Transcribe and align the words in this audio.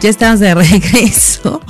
Ya 0.00 0.10
estamos 0.10 0.40
de 0.40 0.54
regreso 0.54 1.60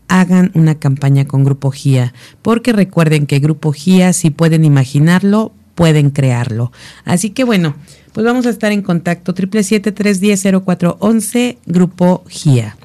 hagan 0.09 0.51
una 0.55 0.77
campaña 0.77 1.27
con 1.27 1.45
Grupo 1.45 1.71
GIA, 1.71 2.15
porque 2.43 2.73
recuerden 2.73 3.27
que 3.27 3.39
Grupo 3.39 3.73
GIA, 3.73 4.13
si 4.13 4.31
pueden 4.31 4.65
imaginarlo, 4.65 5.53
pueden 5.75 6.11
crearlo. 6.11 6.73
Así 7.05 7.31
que 7.31 7.45
bueno, 7.45 7.77
pues 8.13 8.27
vamos 8.27 8.47
a 8.47 8.51
estar 8.51 8.73
en 8.73 8.83
contacto, 8.83 9.33
777-310-0411, 9.35 11.59
Grupo 11.67 12.25
GIA. 12.29 12.77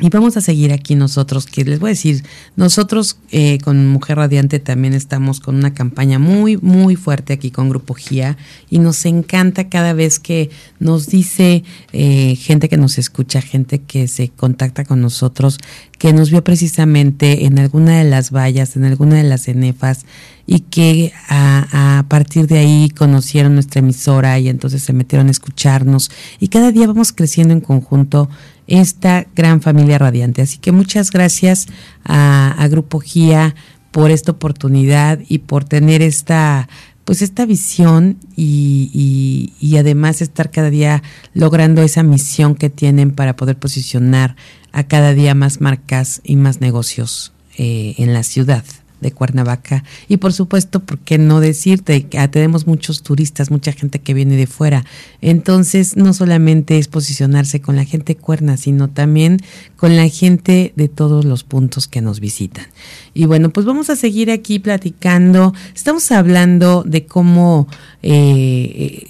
Y 0.00 0.08
vamos 0.08 0.36
a 0.36 0.40
seguir 0.40 0.72
aquí 0.72 0.96
nosotros, 0.96 1.46
que 1.46 1.64
les 1.64 1.78
voy 1.78 1.90
a 1.90 1.92
decir, 1.92 2.24
nosotros 2.56 3.16
eh, 3.30 3.58
con 3.62 3.86
Mujer 3.86 4.16
Radiante 4.16 4.58
también 4.58 4.92
estamos 4.92 5.38
con 5.38 5.54
una 5.54 5.72
campaña 5.72 6.18
muy, 6.18 6.56
muy 6.56 6.96
fuerte 6.96 7.32
aquí 7.32 7.52
con 7.52 7.68
Grupo 7.68 7.94
GIA 7.94 8.36
y 8.68 8.80
nos 8.80 9.06
encanta 9.06 9.68
cada 9.68 9.92
vez 9.92 10.18
que 10.18 10.50
nos 10.80 11.06
dice 11.06 11.62
eh, 11.92 12.34
gente 12.34 12.68
que 12.68 12.76
nos 12.76 12.98
escucha, 12.98 13.40
gente 13.40 13.82
que 13.82 14.08
se 14.08 14.30
contacta 14.30 14.84
con 14.84 15.00
nosotros, 15.00 15.58
que 15.96 16.12
nos 16.12 16.28
vio 16.28 16.42
precisamente 16.42 17.44
en 17.44 17.60
alguna 17.60 17.98
de 17.98 18.04
las 18.04 18.32
vallas, 18.32 18.74
en 18.74 18.84
alguna 18.84 19.14
de 19.14 19.22
las 19.22 19.46
enefas 19.46 20.06
y 20.44 20.60
que 20.60 21.12
a, 21.28 21.98
a, 21.98 22.02
partir 22.08 22.48
de 22.48 22.58
ahí 22.58 22.90
conocieron 22.90 23.54
nuestra 23.54 23.78
emisora 23.78 24.38
y 24.40 24.48
entonces 24.48 24.82
se 24.82 24.92
metieron 24.92 25.28
a 25.28 25.30
escucharnos 25.30 26.10
y 26.40 26.48
cada 26.48 26.72
día 26.72 26.88
vamos 26.88 27.12
creciendo 27.12 27.54
en 27.54 27.60
conjunto 27.60 28.28
esta 28.66 29.26
gran 29.34 29.60
familia 29.60 29.98
radiante. 29.98 30.42
Así 30.42 30.58
que 30.58 30.72
muchas 30.72 31.10
gracias 31.10 31.66
a, 32.04 32.66
Grupo 32.70 33.00
GIA 33.00 33.54
por 33.90 34.10
esta 34.10 34.32
oportunidad 34.32 35.20
y 35.28 35.38
por 35.38 35.64
tener 35.64 36.02
esta 36.02 36.68
pues 37.04 37.20
esta 37.20 37.44
visión 37.44 38.16
y, 38.34 39.52
y, 39.60 39.76
además 39.76 40.22
estar 40.22 40.50
cada 40.50 40.70
día 40.70 41.02
logrando 41.34 41.82
esa 41.82 42.02
misión 42.02 42.54
que 42.54 42.70
tienen 42.70 43.10
para 43.10 43.36
poder 43.36 43.58
posicionar 43.58 44.36
a 44.72 44.84
cada 44.84 45.12
día 45.12 45.34
más 45.34 45.60
marcas 45.60 46.22
y 46.24 46.36
más 46.36 46.62
negocios 46.62 47.34
eh, 47.58 47.94
en 47.98 48.14
la 48.14 48.22
ciudad 48.22 48.64
de 49.08 49.12
Cuernavaca. 49.12 49.84
Y 50.08 50.16
por 50.16 50.32
supuesto, 50.32 50.80
¿por 50.80 50.98
qué 50.98 51.18
no 51.18 51.40
decirte 51.40 52.06
que 52.06 52.26
tenemos 52.28 52.66
muchos 52.66 53.02
turistas, 53.02 53.50
mucha 53.50 53.72
gente 53.72 54.00
que 54.00 54.14
viene 54.14 54.36
de 54.36 54.46
fuera? 54.46 54.84
Entonces, 55.20 55.96
no 55.96 56.12
solamente 56.12 56.78
es 56.78 56.88
posicionarse 56.88 57.60
con 57.60 57.76
la 57.76 57.84
gente 57.84 58.16
cuerna, 58.16 58.56
sino 58.56 58.88
también 58.88 59.40
con 59.76 59.96
la 59.96 60.08
gente 60.08 60.72
de 60.76 60.88
todos 60.88 61.24
los 61.24 61.44
puntos 61.44 61.86
que 61.86 62.00
nos 62.00 62.20
visitan. 62.20 62.66
Y 63.12 63.26
bueno, 63.26 63.50
pues 63.50 63.66
vamos 63.66 63.90
a 63.90 63.96
seguir 63.96 64.30
aquí 64.30 64.58
platicando. 64.58 65.54
Estamos 65.74 66.10
hablando 66.10 66.82
de 66.84 67.06
cómo... 67.06 67.68
Eh, 68.02 69.08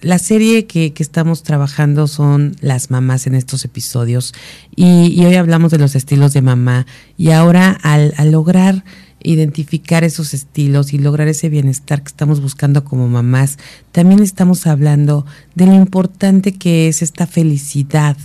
la 0.00 0.18
serie 0.18 0.66
que, 0.66 0.92
que, 0.92 1.04
estamos 1.04 1.44
trabajando 1.44 2.08
son 2.08 2.56
las 2.60 2.90
mamás 2.90 3.28
en 3.28 3.36
estos 3.36 3.64
episodios 3.64 4.34
y, 4.74 5.06
y, 5.06 5.24
hoy 5.24 5.36
hablamos 5.36 5.70
de 5.70 5.78
los 5.78 5.94
estilos 5.94 6.32
de 6.32 6.42
mamá 6.42 6.84
y 7.16 7.30
ahora 7.30 7.78
al 7.82 8.12
lograr 8.30 8.82
identificar 9.32 10.04
esos 10.04 10.32
estilos 10.32 10.94
y 10.94 10.98
lograr 10.98 11.28
ese 11.28 11.50
bienestar 11.50 12.02
que 12.02 12.08
estamos 12.08 12.40
buscando 12.40 12.82
como 12.84 13.08
mamás, 13.08 13.58
también 13.92 14.22
estamos 14.22 14.66
hablando 14.66 15.26
de 15.54 15.66
lo 15.66 15.74
importante 15.74 16.52
que 16.52 16.88
es 16.88 17.02
esta 17.02 17.26
felicidad 17.26 18.16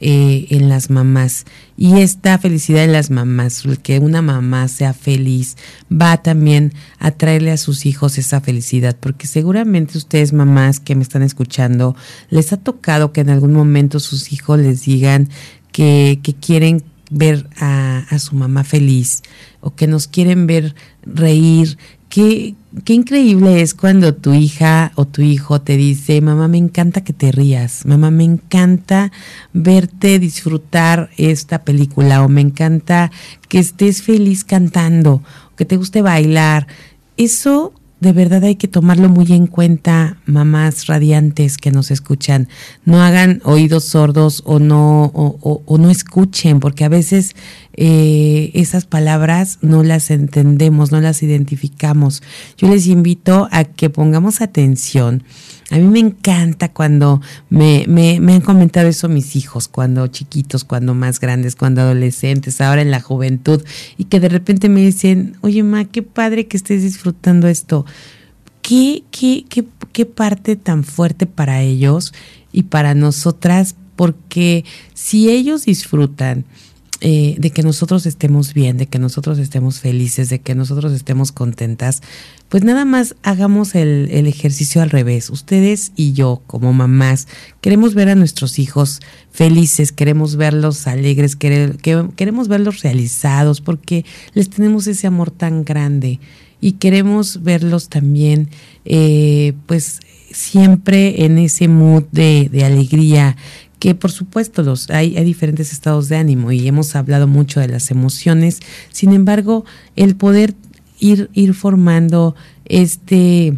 eh, 0.00 0.48
en 0.50 0.68
las 0.68 0.90
mamás. 0.90 1.44
Y 1.76 2.00
esta 2.00 2.36
felicidad 2.38 2.82
en 2.82 2.92
las 2.92 3.10
mamás, 3.10 3.62
que 3.82 4.00
una 4.00 4.22
mamá 4.22 4.66
sea 4.66 4.92
feliz, 4.92 5.56
va 5.90 6.20
también 6.20 6.72
a 6.98 7.12
traerle 7.12 7.52
a 7.52 7.56
sus 7.56 7.86
hijos 7.86 8.18
esa 8.18 8.40
felicidad, 8.40 8.96
porque 8.98 9.28
seguramente 9.28 9.98
ustedes 9.98 10.32
mamás 10.32 10.80
que 10.80 10.96
me 10.96 11.04
están 11.04 11.22
escuchando, 11.22 11.94
les 12.28 12.52
ha 12.52 12.56
tocado 12.56 13.12
que 13.12 13.20
en 13.20 13.30
algún 13.30 13.52
momento 13.52 14.00
sus 14.00 14.32
hijos 14.32 14.58
les 14.58 14.84
digan 14.84 15.28
que, 15.70 16.18
que 16.24 16.34
quieren 16.34 16.82
ver 17.10 17.48
a, 17.58 18.18
su 18.18 18.36
mamá 18.36 18.64
feliz 18.64 19.22
o 19.60 19.74
que 19.74 19.86
nos 19.86 20.06
quieren 20.06 20.46
ver 20.46 20.74
reír. 21.02 21.76
Qué, 22.08 22.54
qué 22.84 22.94
increíble 22.94 23.60
es 23.60 23.74
cuando 23.74 24.14
tu 24.14 24.32
hija 24.32 24.90
o 24.96 25.04
tu 25.06 25.22
hijo 25.22 25.60
te 25.60 25.76
dice, 25.76 26.20
mamá, 26.20 26.48
me 26.48 26.58
encanta 26.58 27.02
que 27.02 27.12
te 27.12 27.30
rías, 27.30 27.86
mamá, 27.86 28.10
me 28.10 28.24
encanta 28.24 29.12
verte 29.52 30.18
disfrutar 30.18 31.10
esta 31.16 31.62
película 31.62 32.24
o 32.24 32.28
me 32.28 32.40
encanta 32.40 33.12
que 33.48 33.60
estés 33.60 34.02
feliz 34.02 34.42
cantando, 34.42 35.22
que 35.56 35.64
te 35.64 35.76
guste 35.76 36.02
bailar. 36.02 36.66
Eso 37.16 37.74
de 38.00 38.12
verdad 38.12 38.44
hay 38.44 38.56
que 38.56 38.66
tomarlo 38.66 39.10
muy 39.10 39.30
en 39.32 39.46
cuenta, 39.46 40.16
mamás 40.24 40.86
radiantes 40.86 41.58
que 41.58 41.70
nos 41.70 41.90
escuchan. 41.90 42.48
No 42.86 43.02
hagan 43.02 43.42
oídos 43.44 43.84
sordos 43.84 44.42
o 44.46 44.58
no, 44.58 45.04
o, 45.14 45.78
no 45.78 45.90
escuchen, 45.90 46.60
porque 46.60 46.84
a 46.84 46.88
veces 46.88 47.36
eh, 47.74 48.50
esas 48.54 48.86
palabras 48.86 49.58
no 49.60 49.82
las 49.82 50.10
entendemos, 50.10 50.92
no 50.92 51.00
las 51.00 51.22
identificamos. 51.22 52.22
Yo 52.56 52.68
les 52.68 52.86
invito 52.86 53.48
a 53.52 53.64
que 53.64 53.90
pongamos 53.90 54.40
atención 54.40 55.22
a 55.70 55.76
mí 55.76 55.84
me 55.84 56.00
encanta 56.00 56.72
cuando 56.72 57.20
me, 57.48 57.84
me, 57.86 58.18
me, 58.18 58.34
han 58.34 58.40
comentado 58.40 58.88
eso 58.88 59.08
mis 59.08 59.36
hijos, 59.36 59.68
cuando 59.68 60.08
chiquitos, 60.08 60.64
cuando 60.64 60.94
más 60.94 61.20
grandes, 61.20 61.54
cuando 61.54 61.80
adolescentes, 61.80 62.60
ahora 62.60 62.82
en 62.82 62.90
la 62.90 63.00
juventud, 63.00 63.62
y 63.96 64.04
que 64.04 64.18
de 64.18 64.28
repente 64.28 64.68
me 64.68 64.80
dicen, 64.80 65.36
oye, 65.42 65.62
ma, 65.62 65.84
qué 65.84 66.02
padre 66.02 66.48
que 66.48 66.56
estés 66.56 66.82
disfrutando 66.82 67.46
esto. 67.46 67.86
¿Qué, 68.62 69.04
qué, 69.12 69.44
qué, 69.48 69.64
qué 69.92 70.06
parte 70.06 70.56
tan 70.56 70.82
fuerte 70.82 71.26
para 71.26 71.62
ellos 71.62 72.12
y 72.52 72.64
para 72.64 72.94
nosotras? 72.94 73.76
Porque 73.94 74.64
si 74.94 75.30
ellos 75.30 75.66
disfrutan, 75.66 76.44
eh, 77.02 77.36
de 77.38 77.50
que 77.50 77.62
nosotros 77.62 78.04
estemos 78.04 78.52
bien, 78.52 78.76
de 78.76 78.86
que 78.86 78.98
nosotros 78.98 79.38
estemos 79.38 79.80
felices, 79.80 80.28
de 80.28 80.40
que 80.40 80.54
nosotros 80.54 80.92
estemos 80.92 81.32
contentas, 81.32 82.02
pues 82.50 82.62
nada 82.62 82.84
más 82.84 83.16
hagamos 83.22 83.74
el, 83.74 84.08
el 84.10 84.26
ejercicio 84.26 84.82
al 84.82 84.90
revés. 84.90 85.30
Ustedes 85.30 85.92
y 85.96 86.12
yo, 86.12 86.42
como 86.46 86.72
mamás, 86.72 87.26
queremos 87.62 87.94
ver 87.94 88.10
a 88.10 88.14
nuestros 88.14 88.58
hijos 88.58 89.00
felices, 89.30 89.92
queremos 89.92 90.36
verlos 90.36 90.86
alegres, 90.86 91.36
queremos 91.36 92.48
verlos 92.48 92.82
realizados, 92.82 93.60
porque 93.62 94.04
les 94.34 94.50
tenemos 94.50 94.86
ese 94.86 95.06
amor 95.06 95.30
tan 95.30 95.64
grande 95.64 96.20
y 96.60 96.72
queremos 96.72 97.42
verlos 97.42 97.88
también, 97.88 98.50
eh, 98.84 99.54
pues 99.66 100.00
siempre 100.30 101.24
en 101.24 101.38
ese 101.38 101.68
mood 101.68 102.04
de, 102.12 102.48
de 102.52 102.64
alegría, 102.64 103.36
que 103.80 103.96
por 103.96 104.12
supuesto 104.12 104.62
los 104.62 104.88
hay, 104.90 105.16
hay, 105.16 105.24
diferentes 105.24 105.72
estados 105.72 106.08
de 106.08 106.16
ánimo 106.16 106.52
y 106.52 106.68
hemos 106.68 106.94
hablado 106.94 107.26
mucho 107.26 107.58
de 107.58 107.66
las 107.66 107.90
emociones, 107.90 108.60
sin 108.92 109.12
embargo, 109.12 109.64
el 109.96 110.14
poder 110.14 110.54
ir, 111.00 111.30
ir 111.32 111.54
formando 111.54 112.36
este, 112.66 113.56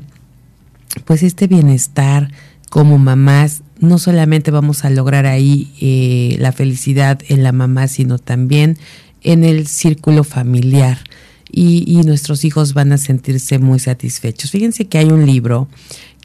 pues 1.05 1.23
este 1.23 1.49
bienestar 1.49 2.31
como 2.71 2.97
mamás 2.97 3.63
no 3.81 3.99
solamente 3.99 4.51
vamos 4.53 4.85
a 4.85 4.91
lograr 4.91 5.27
ahí 5.27 5.73
eh, 5.81 6.37
la 6.39 6.53
felicidad 6.53 7.21
en 7.29 7.43
la 7.43 7.51
mamá, 7.51 7.89
sino 7.89 8.19
también 8.19 8.79
en 9.23 9.45
el 9.45 9.67
círculo 9.67 10.25
familiar. 10.25 10.99
Y, 11.55 11.85
y, 11.87 12.03
nuestros 12.05 12.47
hijos 12.47 12.73
van 12.73 12.93
a 12.93 12.97
sentirse 12.97 13.59
muy 13.59 13.79
satisfechos. 13.79 14.53
Fíjense 14.53 14.87
que 14.87 14.97
hay 14.97 15.11
un 15.11 15.27
libro 15.27 15.69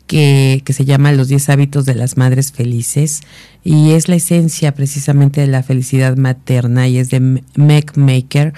que, 0.07 0.63
se 0.67 0.85
llama 0.85 1.11
Los 1.11 1.27
10 1.27 1.49
hábitos 1.49 1.85
de 1.85 1.95
las 1.95 2.17
madres 2.17 2.51
felices 2.51 3.21
y 3.63 3.91
es 3.91 4.07
la 4.07 4.15
esencia 4.15 4.73
precisamente 4.73 5.41
de 5.41 5.47
la 5.47 5.63
felicidad 5.63 6.17
materna 6.17 6.87
y 6.87 6.97
es 6.97 7.09
de 7.09 7.19
Meg 7.55 7.97
Maker 7.97 8.53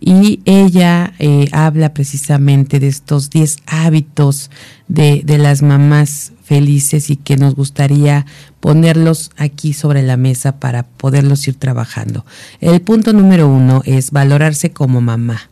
y 0.00 0.40
ella 0.44 1.14
eh, 1.18 1.48
habla 1.52 1.94
precisamente 1.94 2.80
de 2.80 2.88
estos 2.88 3.30
10 3.30 3.58
hábitos 3.66 4.50
de, 4.88 5.22
de 5.24 5.38
las 5.38 5.62
mamás 5.62 6.32
felices 6.42 7.10
y 7.10 7.16
que 7.16 7.36
nos 7.36 7.54
gustaría 7.54 8.26
ponerlos 8.60 9.30
aquí 9.36 9.72
sobre 9.72 10.02
la 10.02 10.16
mesa 10.16 10.58
para 10.58 10.82
poderlos 10.82 11.46
ir 11.48 11.54
trabajando. 11.54 12.24
El 12.60 12.80
punto 12.80 13.12
número 13.12 13.48
uno 13.48 13.82
es 13.84 14.10
valorarse 14.10 14.72
como 14.72 15.00
mamá. 15.00 15.50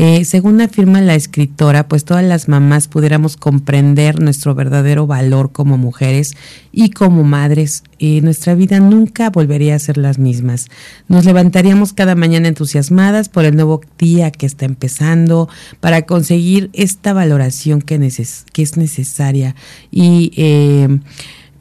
Eh, 0.00 0.24
según 0.24 0.60
afirma 0.60 1.00
la 1.00 1.16
escritora, 1.16 1.88
pues 1.88 2.04
todas 2.04 2.22
las 2.22 2.46
mamás 2.46 2.86
pudiéramos 2.86 3.36
comprender 3.36 4.20
nuestro 4.22 4.54
verdadero 4.54 5.08
valor 5.08 5.50
como 5.50 5.76
mujeres 5.76 6.36
y 6.70 6.90
como 6.90 7.24
madres, 7.24 7.82
eh, 7.98 8.20
nuestra 8.20 8.54
vida 8.54 8.78
nunca 8.78 9.28
volvería 9.30 9.74
a 9.74 9.78
ser 9.80 9.96
las 9.98 10.20
mismas. 10.20 10.68
Nos 11.08 11.24
levantaríamos 11.24 11.94
cada 11.94 12.14
mañana 12.14 12.46
entusiasmadas 12.46 13.28
por 13.28 13.44
el 13.44 13.56
nuevo 13.56 13.80
día 13.98 14.30
que 14.30 14.46
está 14.46 14.66
empezando, 14.66 15.48
para 15.80 16.02
conseguir 16.02 16.70
esta 16.74 17.12
valoración 17.12 17.82
que, 17.82 17.96
es 17.96 18.76
necesaria. 18.76 19.56
Y, 19.90 20.30
eh, 20.36 21.00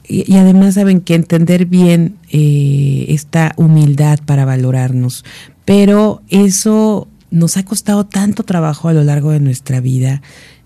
y, 0.08 0.36
además 0.36 0.76
saben 0.76 1.02
que 1.02 1.16
entender 1.16 1.66
bien 1.66 2.18
esta 2.30 3.54
humildad 3.58 4.20
para 4.28 4.46
valorarnos. 4.46 5.26
Pero 5.66 6.22
eso 6.30 7.08
nos 7.32 7.58
ha 7.58 7.64
costado 7.64 8.06
tanto 8.06 8.44
trabajo 8.44 8.90
a 8.90 8.94
lo 8.94 9.04
largo 9.04 9.32
de 9.32 9.40
nuestra 9.40 9.80
vida. 9.80 10.22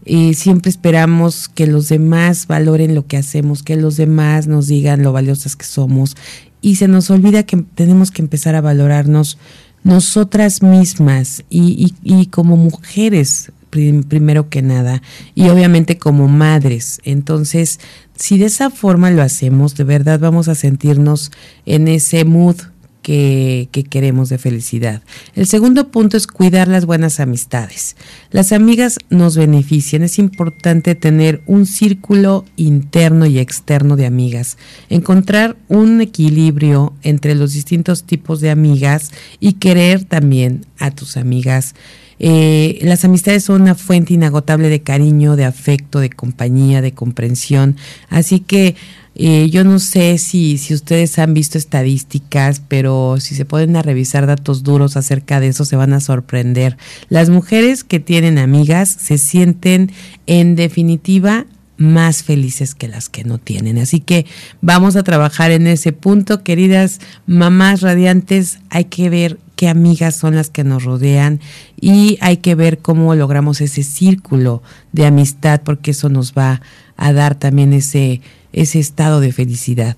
Y 0.05 0.33
siempre 0.33 0.69
esperamos 0.69 1.47
que 1.47 1.67
los 1.67 1.89
demás 1.89 2.47
valoren 2.47 2.95
lo 2.95 3.05
que 3.05 3.17
hacemos, 3.17 3.63
que 3.63 3.75
los 3.75 3.97
demás 3.97 4.47
nos 4.47 4.67
digan 4.67 5.03
lo 5.03 5.11
valiosas 5.11 5.55
que 5.55 5.65
somos. 5.65 6.15
Y 6.61 6.75
se 6.75 6.87
nos 6.87 7.09
olvida 7.09 7.43
que 7.43 7.57
tenemos 7.75 8.11
que 8.11 8.21
empezar 8.21 8.55
a 8.55 8.61
valorarnos 8.61 9.37
nosotras 9.83 10.61
mismas 10.61 11.43
y, 11.49 11.93
y, 12.03 12.25
como 12.27 12.55
mujeres 12.55 13.51
primero 13.71 14.49
que 14.49 14.61
nada 14.61 15.01
y 15.33 15.47
obviamente 15.47 15.97
como 15.97 16.27
madres. 16.27 16.99
Entonces, 17.03 17.79
si 18.15 18.37
de 18.37 18.45
esa 18.45 18.69
forma 18.69 19.11
lo 19.11 19.21
hacemos, 19.21 19.75
de 19.75 19.85
verdad 19.85 20.19
vamos 20.19 20.49
a 20.49 20.55
sentirnos 20.55 21.31
en 21.65 21.87
ese 21.87 22.25
mood 22.25 22.57
que, 23.01 23.69
queremos 23.89 24.29
de 24.29 24.37
felicidad. 24.37 25.01
El 25.35 25.47
segundo 25.47 25.89
punto 25.89 26.17
es 26.17 26.27
cuidar 26.27 26.67
las 26.67 26.85
buenas 26.85 27.19
amistades. 27.19 27.95
Las 28.31 28.51
amigas 28.51 28.97
nos 29.09 29.35
benefician. 29.35 30.03
Es 30.03 30.19
importante 30.19 30.95
tener 30.95 31.41
un 31.45 31.65
círculo 31.65 32.45
interno 32.55 33.25
y 33.25 33.39
externo 33.39 33.95
de 33.95 34.05
amigas. 34.05 34.57
Encontrar 34.89 35.57
un 35.67 36.01
equilibrio 36.01 36.93
entre 37.01 37.35
los 37.35 37.53
distintos 37.53 38.03
tipos 38.03 38.39
de 38.41 38.51
amigas 38.51 39.11
y 39.39 39.53
querer 39.53 40.03
también 40.03 40.65
a 40.77 40.91
tus 40.91 41.17
amigas. 41.17 41.75
Eh, 42.23 42.77
las 42.83 43.03
amistades 43.03 43.45
son 43.45 43.63
una 43.63 43.73
fuente 43.73 44.13
inagotable 44.13 44.69
de 44.69 44.83
cariño, 44.83 45.35
de 45.35 45.45
afecto, 45.45 45.99
de 45.99 46.11
compañía, 46.11 46.79
de 46.81 46.93
comprensión. 46.93 47.77
Así 48.09 48.41
que 48.41 48.75
eh, 49.15 49.49
yo 49.49 49.63
no 49.63 49.79
sé 49.79 50.17
si, 50.17 50.57
si 50.57 50.73
ustedes 50.73 51.19
han 51.19 51.33
visto 51.33 51.57
estadísticas, 51.57 52.61
pero 52.67 53.17
si 53.19 53.35
se 53.35 53.45
pueden 53.45 53.81
revisar 53.81 54.25
datos 54.25 54.63
duros 54.63 54.95
acerca 54.95 55.39
de 55.39 55.47
eso, 55.47 55.65
se 55.65 55.75
van 55.75 55.93
a 55.93 55.99
sorprender. 55.99 56.77
Las 57.09 57.29
mujeres 57.29 57.83
que 57.83 57.99
tienen 57.99 58.37
amigas 58.37 58.89
se 58.89 59.17
sienten 59.17 59.91
en 60.27 60.55
definitiva 60.55 61.45
más 61.77 62.23
felices 62.23 62.75
que 62.75 62.87
las 62.87 63.09
que 63.09 63.23
no 63.23 63.37
tienen. 63.37 63.79
Así 63.79 63.99
que 63.99 64.25
vamos 64.61 64.95
a 64.95 65.03
trabajar 65.03 65.51
en 65.51 65.67
ese 65.67 65.91
punto, 65.91 66.43
queridas 66.43 66.99
mamás 67.25 67.81
radiantes, 67.81 68.59
hay 68.69 68.85
que 68.85 69.09
ver 69.09 69.39
qué 69.55 69.67
amigas 69.67 70.15
son 70.15 70.35
las 70.35 70.49
que 70.49 70.63
nos 70.63 70.83
rodean 70.83 71.41
y 71.79 72.17
hay 72.21 72.37
que 72.37 72.55
ver 72.55 72.79
cómo 72.79 73.13
logramos 73.15 73.61
ese 73.61 73.83
círculo 73.83 74.61
de 74.91 75.05
amistad, 75.05 75.61
porque 75.63 75.91
eso 75.91 76.07
nos 76.07 76.33
va 76.33 76.61
a 76.97 77.13
dar 77.13 77.35
también 77.35 77.73
ese 77.73 78.21
ese 78.53 78.79
estado 78.79 79.19
de 79.19 79.31
felicidad. 79.31 79.97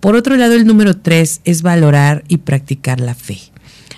Por 0.00 0.16
otro 0.16 0.36
lado, 0.36 0.54
el 0.54 0.66
número 0.66 0.96
tres 0.96 1.40
es 1.44 1.62
valorar 1.62 2.24
y 2.28 2.38
practicar 2.38 3.00
la 3.00 3.14
fe. 3.14 3.38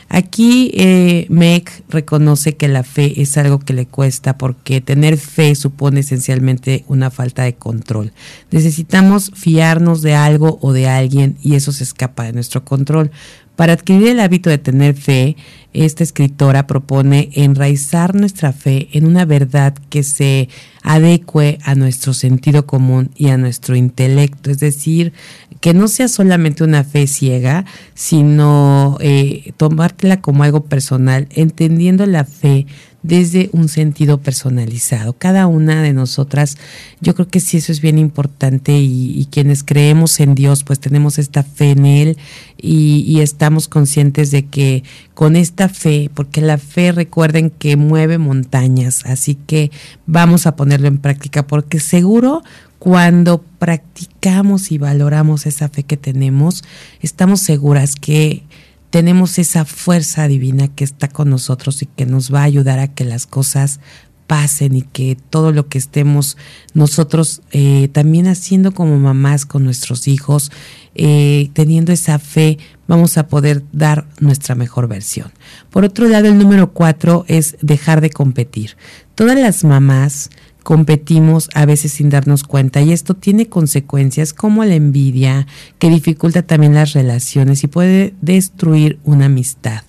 Aquí 0.08 0.70
eh, 0.74 1.26
Meg 1.28 1.68
reconoce 1.88 2.56
que 2.56 2.68
la 2.68 2.84
fe 2.84 3.20
es 3.20 3.36
algo 3.36 3.58
que 3.58 3.72
le 3.72 3.86
cuesta 3.86 4.38
porque 4.38 4.80
tener 4.80 5.16
fe 5.16 5.54
supone 5.54 6.00
esencialmente 6.00 6.84
una 6.86 7.10
falta 7.10 7.42
de 7.42 7.54
control. 7.54 8.12
Necesitamos 8.50 9.32
fiarnos 9.34 10.02
de 10.02 10.14
algo 10.14 10.58
o 10.60 10.72
de 10.72 10.88
alguien 10.88 11.36
y 11.42 11.54
eso 11.54 11.72
se 11.72 11.84
escapa 11.84 12.24
de 12.24 12.32
nuestro 12.32 12.64
control. 12.64 13.10
Para 13.56 13.74
adquirir 13.74 14.08
el 14.08 14.20
hábito 14.20 14.50
de 14.50 14.58
tener 14.58 14.94
fe, 14.94 15.36
esta 15.72 16.02
escritora 16.02 16.66
propone 16.66 17.30
enraizar 17.34 18.14
nuestra 18.14 18.52
fe 18.52 18.88
en 18.92 19.06
una 19.06 19.24
verdad 19.24 19.74
que 19.90 20.02
se 20.02 20.48
adecue 20.82 21.58
a 21.64 21.74
nuestro 21.74 22.14
sentido 22.14 22.66
común 22.66 23.10
y 23.16 23.28
a 23.28 23.36
nuestro 23.36 23.76
intelecto, 23.76 24.50
es 24.50 24.58
decir, 24.58 25.12
que 25.60 25.72
no 25.72 25.88
sea 25.88 26.08
solamente 26.08 26.64
una 26.64 26.84
fe 26.84 27.06
ciega, 27.06 27.64
sino 27.94 28.98
eh, 29.00 29.52
tomártela 29.56 30.20
como 30.20 30.42
algo 30.42 30.64
personal, 30.64 31.28
entendiendo 31.30 32.06
la 32.06 32.24
fe 32.24 32.66
desde 33.04 33.50
un 33.52 33.68
sentido 33.68 34.18
personalizado. 34.18 35.12
Cada 35.12 35.46
una 35.46 35.82
de 35.82 35.92
nosotras, 35.92 36.56
yo 37.00 37.14
creo 37.14 37.28
que 37.28 37.38
sí 37.38 37.58
eso 37.58 37.70
es 37.70 37.80
bien 37.80 37.98
importante 37.98 38.72
y, 38.72 39.28
quienes 39.30 39.62
creemos 39.62 40.20
en 40.20 40.34
Dios, 40.34 40.64
pues 40.64 40.80
tenemos 40.80 41.18
esta 41.18 41.42
fe 41.42 41.72
en 41.72 41.86
Él 41.86 42.18
y, 42.56 43.20
estamos 43.20 43.68
conscientes 43.68 44.30
de 44.30 44.46
que 44.46 44.84
con 45.12 45.36
esta 45.36 45.68
fe, 45.68 46.10
porque 46.14 46.40
la 46.40 46.58
fe 46.58 46.92
recuerden 46.92 47.50
que 47.50 47.76
mueve 47.76 48.18
montañas, 48.18 49.04
así 49.06 49.34
que 49.34 49.70
vamos 50.06 50.46
a 50.46 50.56
ponerlo 50.56 50.88
en 50.88 50.98
práctica 50.98 51.46
porque 51.46 51.80
seguro 51.80 52.42
cuando 52.78 53.42
practicamos 53.58 54.70
y 54.70 54.78
valoramos 54.78 55.46
esa 55.46 55.68
fe 55.68 55.84
que 55.84 55.96
tenemos, 55.96 56.64
estamos 57.00 57.40
seguras 57.40 57.96
que 57.96 58.42
tenemos 58.94 59.40
esa 59.40 59.64
fuerza 59.64 60.28
divina 60.28 60.68
que 60.68 60.84
está 60.84 61.08
con 61.08 61.28
nosotros 61.28 61.82
y 61.82 61.86
que 61.86 62.06
nos 62.06 62.32
va 62.32 62.42
a 62.42 62.44
ayudar 62.44 62.78
a 62.78 62.94
que 62.94 63.04
las 63.04 63.26
cosas 63.26 63.80
pasen 64.28 64.76
y 64.76 64.82
que 64.82 65.16
todo 65.30 65.50
lo 65.50 65.66
que 65.66 65.78
estemos 65.78 66.36
nosotros 66.74 67.42
eh, 67.50 67.88
también 67.90 68.28
haciendo 68.28 68.72
como 68.72 68.96
mamás 69.00 69.46
con 69.46 69.64
nuestros 69.64 70.06
hijos, 70.06 70.52
eh, 70.94 71.50
teniendo 71.54 71.90
esa 71.90 72.20
fe, 72.20 72.58
vamos 72.86 73.18
a 73.18 73.26
poder 73.26 73.64
dar 73.72 74.06
nuestra 74.20 74.54
mejor 74.54 74.86
versión. 74.86 75.32
Por 75.70 75.84
otro 75.84 76.06
lado, 76.06 76.28
el 76.28 76.38
número 76.38 76.72
cuatro 76.72 77.24
es 77.26 77.56
dejar 77.62 78.00
de 78.00 78.10
competir. 78.10 78.76
Todas 79.16 79.36
las 79.36 79.64
mamás 79.64 80.30
competimos 80.64 81.50
a 81.54 81.66
veces 81.66 81.92
sin 81.92 82.10
darnos 82.10 82.42
cuenta 82.42 82.82
y 82.82 82.90
esto 82.90 83.14
tiene 83.14 83.46
consecuencias 83.46 84.32
como 84.32 84.64
la 84.64 84.74
envidia, 84.74 85.46
que 85.78 85.90
dificulta 85.90 86.42
también 86.42 86.74
las 86.74 86.94
relaciones 86.94 87.62
y 87.62 87.68
puede 87.68 88.14
destruir 88.20 88.98
una 89.04 89.26
amistad. 89.26 89.82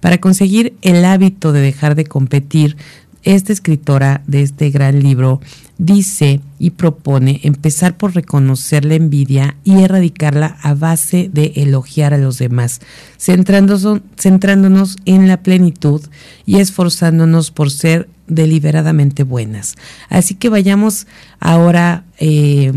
Para 0.00 0.18
conseguir 0.18 0.72
el 0.80 1.04
hábito 1.04 1.52
de 1.52 1.60
dejar 1.60 1.96
de 1.96 2.06
competir, 2.06 2.76
esta 3.22 3.52
escritora 3.52 4.22
de 4.26 4.42
este 4.42 4.70
gran 4.70 5.02
libro 5.02 5.40
dice 5.76 6.40
y 6.58 6.70
propone 6.70 7.40
empezar 7.42 7.96
por 7.96 8.14
reconocer 8.14 8.84
la 8.84 8.94
envidia 8.94 9.56
y 9.64 9.82
erradicarla 9.82 10.56
a 10.62 10.74
base 10.74 11.30
de 11.32 11.52
elogiar 11.56 12.14
a 12.14 12.18
los 12.18 12.38
demás, 12.38 12.80
centrándonos, 13.18 14.96
en 15.04 15.28
la 15.28 15.42
plenitud 15.42 16.02
y 16.46 16.60
esforzándonos 16.60 17.50
por 17.50 17.70
ser 17.70 18.08
deliberadamente 18.30 19.24
buenas. 19.24 19.74
Así 20.08 20.34
que 20.34 20.48
vayamos 20.48 21.06
ahora 21.38 22.04
eh, 22.18 22.72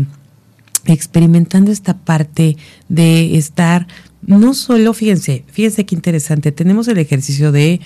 experimentando 0.84 1.72
esta 1.72 1.96
parte 1.96 2.56
de 2.88 3.36
estar, 3.36 3.86
no 4.26 4.52
solo, 4.52 4.92
fíjense, 4.92 5.44
fíjense 5.50 5.86
qué 5.86 5.94
interesante, 5.94 6.52
tenemos 6.52 6.88
el 6.88 6.98
ejercicio 6.98 7.52
de 7.52 7.80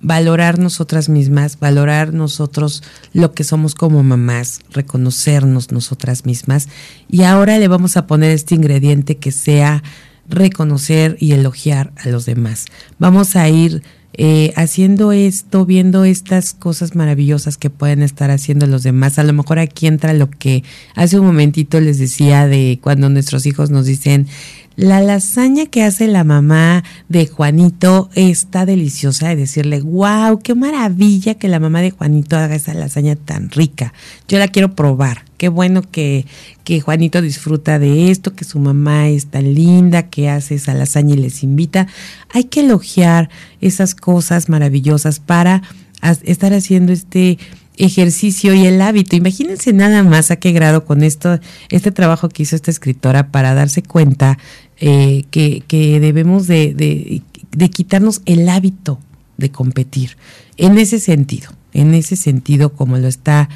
valorar 0.00 0.58
nosotras 0.58 1.08
mismas, 1.08 1.58
valorar 1.58 2.14
nosotros 2.14 2.84
lo 3.12 3.32
que 3.32 3.42
somos 3.42 3.74
como 3.74 4.02
mamás, 4.02 4.60
reconocernos 4.70 5.72
nosotras 5.72 6.24
mismas. 6.24 6.68
Y 7.08 7.22
ahora 7.22 7.58
le 7.58 7.66
vamos 7.66 7.96
a 7.96 8.06
poner 8.06 8.30
este 8.30 8.54
ingrediente 8.54 9.16
que 9.16 9.32
sea 9.32 9.82
reconocer 10.28 11.16
y 11.18 11.32
elogiar 11.32 11.92
a 11.96 12.08
los 12.10 12.26
demás. 12.26 12.66
Vamos 12.98 13.34
a 13.34 13.48
ir 13.48 13.82
eh, 14.20 14.52
haciendo 14.56 15.12
esto, 15.12 15.64
viendo 15.64 16.04
estas 16.04 16.52
cosas 16.52 16.96
maravillosas 16.96 17.56
que 17.56 17.70
pueden 17.70 18.02
estar 18.02 18.32
haciendo 18.32 18.66
los 18.66 18.82
demás. 18.82 19.20
A 19.20 19.22
lo 19.22 19.32
mejor 19.32 19.60
aquí 19.60 19.86
entra 19.86 20.12
lo 20.12 20.28
que 20.28 20.64
hace 20.96 21.20
un 21.20 21.26
momentito 21.26 21.80
les 21.80 21.98
decía 21.98 22.48
de 22.48 22.80
cuando 22.82 23.08
nuestros 23.10 23.46
hijos 23.46 23.70
nos 23.70 23.86
dicen, 23.86 24.26
la 24.78 25.00
lasaña 25.00 25.66
que 25.66 25.82
hace 25.82 26.06
la 26.06 26.22
mamá 26.22 26.84
de 27.08 27.26
Juanito 27.26 28.10
está 28.14 28.64
deliciosa 28.64 29.28
de 29.28 29.34
decirle, 29.34 29.80
wow, 29.80 30.38
qué 30.38 30.54
maravilla 30.54 31.34
que 31.34 31.48
la 31.48 31.58
mamá 31.58 31.80
de 31.80 31.90
Juanito 31.90 32.36
haga 32.36 32.54
esa 32.54 32.74
lasaña 32.74 33.16
tan 33.16 33.50
rica. 33.50 33.92
Yo 34.28 34.38
la 34.38 34.46
quiero 34.46 34.76
probar. 34.76 35.24
Qué 35.36 35.48
bueno 35.48 35.82
que, 35.82 36.26
que 36.62 36.80
Juanito 36.80 37.20
disfruta 37.20 37.80
de 37.80 38.12
esto, 38.12 38.36
que 38.36 38.44
su 38.44 38.60
mamá 38.60 39.08
es 39.08 39.26
tan 39.26 39.52
linda, 39.52 40.04
que 40.04 40.30
hace 40.30 40.54
esa 40.54 40.74
lasaña 40.74 41.14
y 41.14 41.18
les 41.18 41.42
invita. 41.42 41.88
Hay 42.32 42.44
que 42.44 42.60
elogiar 42.60 43.30
esas 43.60 43.96
cosas 43.96 44.48
maravillosas 44.48 45.18
para 45.18 45.62
estar 46.22 46.52
haciendo 46.52 46.92
este 46.92 47.38
ejercicio 47.78 48.54
y 48.54 48.66
el 48.66 48.80
hábito. 48.82 49.16
Imagínense 49.16 49.72
nada 49.72 50.02
más 50.02 50.30
a 50.30 50.36
qué 50.36 50.52
grado 50.52 50.84
con 50.84 51.02
esto, 51.02 51.40
este 51.70 51.90
trabajo 51.90 52.28
que 52.28 52.42
hizo 52.42 52.56
esta 52.56 52.70
escritora 52.70 53.30
para 53.30 53.54
darse 53.54 53.82
cuenta 53.82 54.38
eh, 54.80 55.24
que, 55.30 55.62
que, 55.66 55.98
debemos 55.98 56.46
de, 56.46 56.72
de, 56.74 57.68
quitarnos 57.70 58.22
el 58.26 58.48
hábito 58.48 59.00
de 59.36 59.50
competir. 59.50 60.16
En 60.56 60.78
ese 60.78 61.00
sentido, 61.00 61.50
en 61.72 61.94
ese 61.94 62.14
sentido, 62.14 62.72
como 62.72 62.96
lo 62.98 63.08
está 63.08 63.48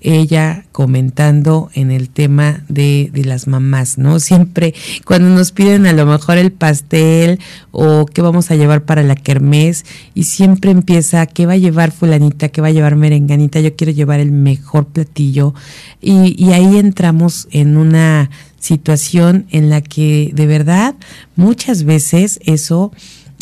ella 0.00 0.66
comentando 0.70 1.70
en 1.74 1.90
el 1.90 2.10
tema 2.10 2.62
de, 2.68 3.08
de, 3.12 3.24
las 3.24 3.46
mamás, 3.46 3.96
¿no? 3.96 4.20
Siempre 4.20 4.74
cuando 5.04 5.30
nos 5.30 5.50
piden 5.50 5.86
a 5.86 5.94
lo 5.94 6.04
mejor 6.04 6.36
el 6.36 6.52
pastel 6.52 7.38
o 7.70 8.04
qué 8.04 8.20
vamos 8.20 8.50
a 8.50 8.56
llevar 8.56 8.84
para 8.84 9.02
la 9.02 9.14
kermés 9.14 9.86
y 10.12 10.24
siempre 10.24 10.72
empieza, 10.72 11.24
¿qué 11.26 11.46
va 11.46 11.54
a 11.54 11.56
llevar 11.56 11.90
fulanita? 11.90 12.50
¿Qué 12.50 12.60
va 12.60 12.68
a 12.68 12.72
llevar 12.72 12.96
merenganita? 12.96 13.60
Yo 13.60 13.74
quiero 13.76 13.92
llevar 13.92 14.20
el 14.20 14.30
mejor 14.30 14.86
platillo 14.86 15.54
y, 16.02 16.34
y 16.36 16.52
ahí 16.52 16.76
entramos 16.76 17.48
en 17.50 17.78
una 17.78 18.28
situación 18.64 19.46
en 19.50 19.68
la 19.68 19.82
que 19.82 20.30
de 20.32 20.46
verdad 20.46 20.94
muchas 21.36 21.84
veces 21.84 22.40
eso 22.44 22.92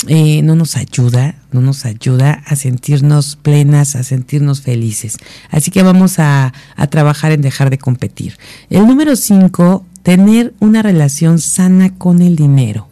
eh, 0.08 0.42
no 0.42 0.56
nos 0.56 0.76
ayuda, 0.76 1.36
no 1.52 1.60
nos 1.60 1.84
ayuda 1.84 2.42
a 2.44 2.56
sentirnos 2.56 3.36
plenas, 3.36 3.94
a 3.94 4.02
sentirnos 4.02 4.62
felices. 4.62 5.18
Así 5.48 5.70
que 5.70 5.84
vamos 5.84 6.18
a, 6.18 6.52
a 6.74 6.86
trabajar 6.88 7.30
en 7.30 7.40
dejar 7.40 7.70
de 7.70 7.78
competir. 7.78 8.36
El 8.68 8.84
número 8.84 9.14
cinco, 9.14 9.86
tener 10.02 10.54
una 10.58 10.82
relación 10.82 11.38
sana 11.38 11.94
con 11.96 12.20
el 12.20 12.34
dinero. 12.34 12.88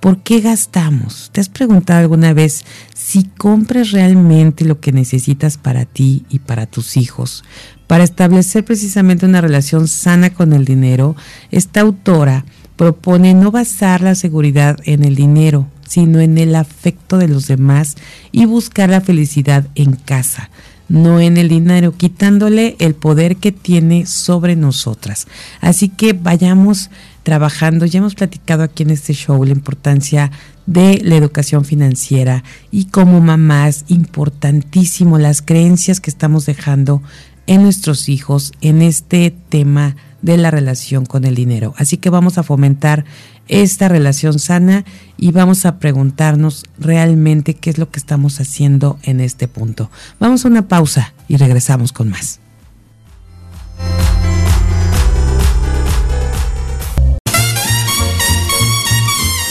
¿Por 0.00 0.22
qué 0.24 0.40
gastamos? 0.40 1.30
¿Te 1.32 1.40
has 1.40 1.48
preguntado 1.48 2.00
alguna 2.00 2.32
vez 2.32 2.64
si 2.92 3.22
compras 3.22 3.92
realmente 3.92 4.64
lo 4.64 4.80
que 4.80 4.90
necesitas 4.90 5.58
para 5.58 5.84
ti 5.84 6.24
y 6.28 6.40
para 6.40 6.66
tus 6.66 6.96
hijos? 6.96 7.44
Para 7.88 8.04
establecer 8.04 8.64
precisamente 8.64 9.24
una 9.26 9.40
relación 9.40 9.88
sana 9.88 10.32
con 10.32 10.52
el 10.52 10.66
dinero, 10.66 11.16
esta 11.50 11.80
autora 11.80 12.44
propone 12.76 13.32
no 13.34 13.50
basar 13.50 14.02
la 14.02 14.14
seguridad 14.14 14.78
en 14.84 15.04
el 15.04 15.16
dinero, 15.16 15.66
sino 15.88 16.20
en 16.20 16.36
el 16.36 16.54
afecto 16.54 17.16
de 17.16 17.28
los 17.28 17.48
demás 17.48 17.96
y 18.30 18.44
buscar 18.44 18.90
la 18.90 19.00
felicidad 19.00 19.66
en 19.74 19.96
casa, 19.96 20.50
no 20.90 21.18
en 21.18 21.38
el 21.38 21.48
dinero, 21.48 21.96
quitándole 21.96 22.76
el 22.78 22.94
poder 22.94 23.36
que 23.36 23.52
tiene 23.52 24.04
sobre 24.04 24.54
nosotras. 24.54 25.26
Así 25.62 25.88
que 25.88 26.12
vayamos 26.12 26.90
trabajando, 27.22 27.86
ya 27.86 27.98
hemos 27.98 28.14
platicado 28.14 28.64
aquí 28.64 28.82
en 28.82 28.90
este 28.90 29.14
show 29.14 29.42
la 29.44 29.52
importancia 29.52 30.30
de 30.66 31.00
la 31.02 31.16
educación 31.16 31.64
financiera 31.64 32.44
y 32.70 32.84
como 32.86 33.22
mamás, 33.22 33.86
importantísimo 33.88 35.18
las 35.18 35.40
creencias 35.40 36.00
que 36.00 36.10
estamos 36.10 36.44
dejando 36.44 37.02
en 37.48 37.62
nuestros 37.62 38.08
hijos 38.08 38.52
en 38.60 38.82
este 38.82 39.34
tema 39.48 39.96
de 40.22 40.36
la 40.36 40.50
relación 40.50 41.06
con 41.06 41.24
el 41.24 41.34
dinero. 41.34 41.74
Así 41.76 41.96
que 41.96 42.10
vamos 42.10 42.38
a 42.38 42.42
fomentar 42.44 43.04
esta 43.48 43.88
relación 43.88 44.38
sana 44.38 44.84
y 45.16 45.32
vamos 45.32 45.64
a 45.64 45.78
preguntarnos 45.78 46.64
realmente 46.78 47.54
qué 47.54 47.70
es 47.70 47.78
lo 47.78 47.90
que 47.90 47.98
estamos 47.98 48.38
haciendo 48.40 48.98
en 49.02 49.20
este 49.20 49.48
punto. 49.48 49.90
Vamos 50.20 50.44
a 50.44 50.48
una 50.48 50.68
pausa 50.68 51.14
y 51.26 51.36
regresamos 51.38 51.92
con 51.92 52.10
más. 52.10 52.38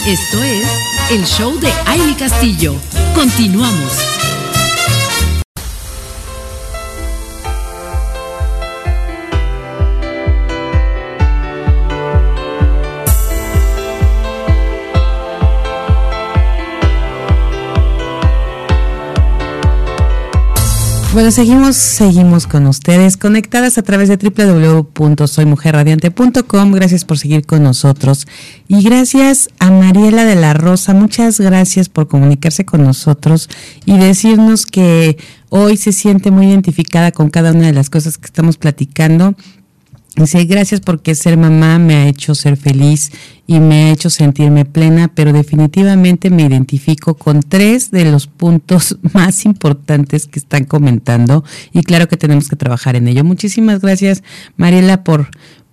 Esto 0.06 0.42
es 0.42 0.66
el 1.10 1.24
show 1.26 1.58
de 1.58 1.70
Aile 1.86 2.14
Castillo. 2.16 2.74
Continuamos. 3.14 4.17
Bueno, 21.18 21.32
seguimos, 21.32 21.74
seguimos 21.74 22.46
con 22.46 22.68
ustedes, 22.68 23.16
conectadas 23.16 23.76
a 23.76 23.82
través 23.82 24.08
de 24.08 24.18
www.soymujerradiante.com. 24.18 26.70
Gracias 26.70 27.04
por 27.04 27.18
seguir 27.18 27.44
con 27.44 27.64
nosotros. 27.64 28.28
Y 28.68 28.84
gracias 28.84 29.48
a 29.58 29.72
Mariela 29.72 30.24
de 30.24 30.36
la 30.36 30.54
Rosa, 30.54 30.94
muchas 30.94 31.40
gracias 31.40 31.88
por 31.88 32.06
comunicarse 32.06 32.64
con 32.64 32.84
nosotros 32.84 33.50
y 33.84 33.98
decirnos 33.98 34.64
que 34.64 35.18
hoy 35.48 35.76
se 35.76 35.92
siente 35.92 36.30
muy 36.30 36.46
identificada 36.46 37.10
con 37.10 37.30
cada 37.30 37.50
una 37.50 37.66
de 37.66 37.72
las 37.72 37.90
cosas 37.90 38.16
que 38.16 38.26
estamos 38.26 38.56
platicando 38.56 39.34
Dice, 40.16 40.44
gracias 40.46 40.80
porque 40.80 41.14
ser 41.14 41.36
mamá 41.36 41.78
me 41.78 41.94
ha 41.94 42.08
hecho 42.08 42.34
ser 42.34 42.56
feliz 42.56 43.12
y 43.46 43.60
me 43.60 43.84
ha 43.84 43.92
hecho 43.92 44.10
sentirme 44.10 44.64
plena, 44.64 45.08
pero 45.14 45.32
definitivamente 45.32 46.28
me 46.28 46.42
identifico 46.42 47.14
con 47.14 47.40
tres 47.40 47.90
de 47.90 48.04
los 48.04 48.26
puntos 48.26 48.98
más 49.14 49.44
importantes 49.44 50.26
que 50.26 50.38
están 50.38 50.64
comentando 50.64 51.44
y 51.72 51.82
claro 51.82 52.08
que 52.08 52.16
tenemos 52.16 52.48
que 52.48 52.56
trabajar 52.56 52.96
en 52.96 53.06
ello. 53.06 53.22
Muchísimas 53.22 53.80
gracias, 53.80 54.22
Mariela, 54.56 55.04
por, 55.04 55.28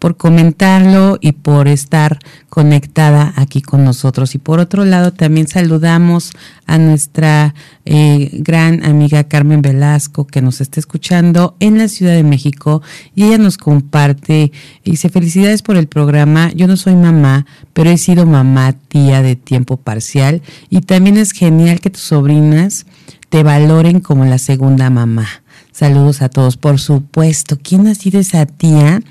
por 0.05 0.17
comentarlo 0.17 1.17
y 1.19 1.31
por 1.31 1.67
estar 1.67 2.19
conectada 2.47 3.33
aquí 3.37 3.63
con 3.63 3.83
nosotros. 3.83 4.35
Y 4.35 4.37
por 4.37 4.59
otro 4.59 4.85
lado, 4.85 5.11
también 5.11 5.47
saludamos 5.47 6.29
a 6.67 6.77
nuestra 6.77 7.55
eh, 7.85 8.29
gran 8.33 8.85
amiga 8.85 9.23
Carmen 9.23 9.63
Velasco, 9.63 10.27
que 10.27 10.43
nos 10.43 10.61
está 10.61 10.79
escuchando 10.79 11.55
en 11.59 11.79
la 11.79 11.87
Ciudad 11.87 12.13
de 12.13 12.21
México 12.21 12.83
y 13.15 13.23
ella 13.23 13.39
nos 13.39 13.57
comparte, 13.57 14.51
y 14.83 14.91
dice, 14.91 15.09
felicidades 15.09 15.63
por 15.63 15.75
el 15.75 15.87
programa, 15.87 16.51
yo 16.53 16.67
no 16.67 16.77
soy 16.77 16.93
mamá, 16.93 17.47
pero 17.73 17.89
he 17.89 17.97
sido 17.97 18.27
mamá 18.27 18.73
tía 18.73 19.23
de 19.23 19.35
tiempo 19.35 19.77
parcial 19.77 20.43
y 20.69 20.81
también 20.81 21.17
es 21.17 21.31
genial 21.31 21.79
que 21.79 21.89
tus 21.89 22.03
sobrinas 22.03 22.85
te 23.29 23.41
valoren 23.41 24.01
como 24.01 24.23
la 24.23 24.37
segunda 24.37 24.91
mamá. 24.91 25.27
Saludos 25.71 26.21
a 26.21 26.29
todos, 26.29 26.57
por 26.57 26.79
supuesto. 26.79 27.57
¿Quién 27.61 27.87
ha 27.87 27.95
sido 27.95 28.19
esa 28.19 28.45
tía? 28.45 29.01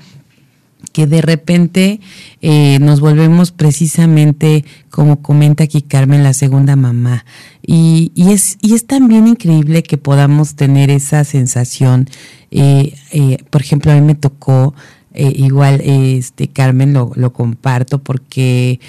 Que 0.95 1.07
de 1.07 1.21
repente 1.21 1.99
eh, 2.41 2.79
nos 2.79 3.01
volvemos 3.01 3.51
precisamente, 3.51 4.63
como 4.89 5.21
comenta 5.21 5.65
aquí 5.65 5.81
Carmen, 5.81 6.23
la 6.23 6.31
segunda 6.31 6.77
mamá. 6.77 7.25
Y, 7.61 8.13
y, 8.15 8.31
es, 8.31 8.57
y 8.61 8.75
es 8.75 8.87
también 8.87 9.27
increíble 9.27 9.83
que 9.83 9.97
podamos 9.97 10.55
tener 10.55 10.89
esa 10.89 11.25
sensación. 11.25 12.07
Eh, 12.49 12.93
eh, 13.11 13.39
por 13.49 13.61
ejemplo, 13.61 13.91
a 13.91 13.95
mí 13.95 13.99
me 13.99 14.15
tocó, 14.15 14.73
igual 15.13 15.81
este 15.81 16.47
Carmen 16.47 16.93
lo, 16.93 17.11
lo 17.15 17.33
comparto 17.33 17.99
porque 17.99 18.79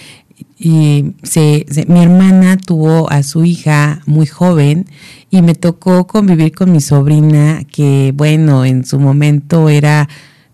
mi 0.61 2.03
hermana 2.03 2.57
tuvo 2.57 3.11
a 3.11 3.25
su 3.25 3.45
hija 3.45 4.01
muy 4.07 4.27
joven 4.27 4.87
y 5.31 5.43
me 5.43 5.57
tocó 5.57 6.07
convivir 6.07 6.53
con 6.53 6.71
mi 6.73 6.81
sobrina 6.81 7.63
que 7.65 8.13
bueno 8.17 8.65
en 8.65 8.85
su 8.85 8.99
momento 8.99 9.69
era 9.69 10.09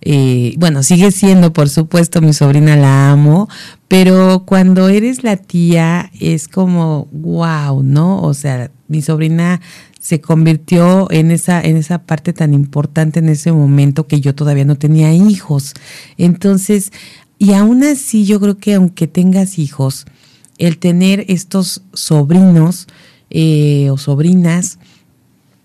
eh, 0.04 0.54
bueno, 0.58 0.82
sigue 0.82 1.12
siendo, 1.12 1.52
por 1.52 1.68
supuesto, 1.68 2.20
mi 2.20 2.32
sobrina 2.32 2.76
la 2.76 3.10
amo, 3.10 3.48
pero 3.86 4.44
cuando 4.44 4.88
eres 4.88 5.22
la 5.22 5.36
tía 5.36 6.10
es 6.18 6.48
como, 6.48 7.06
wow, 7.12 7.82
¿no? 7.84 8.20
O 8.20 8.34
sea, 8.34 8.72
mi 8.88 9.00
sobrina 9.00 9.60
se 10.00 10.20
convirtió 10.20 11.08
en 11.12 11.30
esa, 11.30 11.60
en 11.60 11.76
esa 11.76 12.02
parte 12.02 12.32
tan 12.32 12.52
importante 12.52 13.20
en 13.20 13.28
ese 13.28 13.52
momento 13.52 14.08
que 14.08 14.20
yo 14.20 14.34
todavía 14.34 14.64
no 14.64 14.76
tenía 14.76 15.14
hijos. 15.14 15.74
Entonces, 16.18 16.90
y 17.38 17.52
aún 17.52 17.84
así 17.84 18.24
yo 18.24 18.40
creo 18.40 18.58
que 18.58 18.74
aunque 18.74 19.06
tengas 19.06 19.60
hijos, 19.60 20.06
el 20.58 20.78
tener 20.78 21.24
estos 21.28 21.82
sobrinos 21.92 22.88
eh, 23.30 23.88
o 23.90 23.96
sobrinas, 23.98 24.80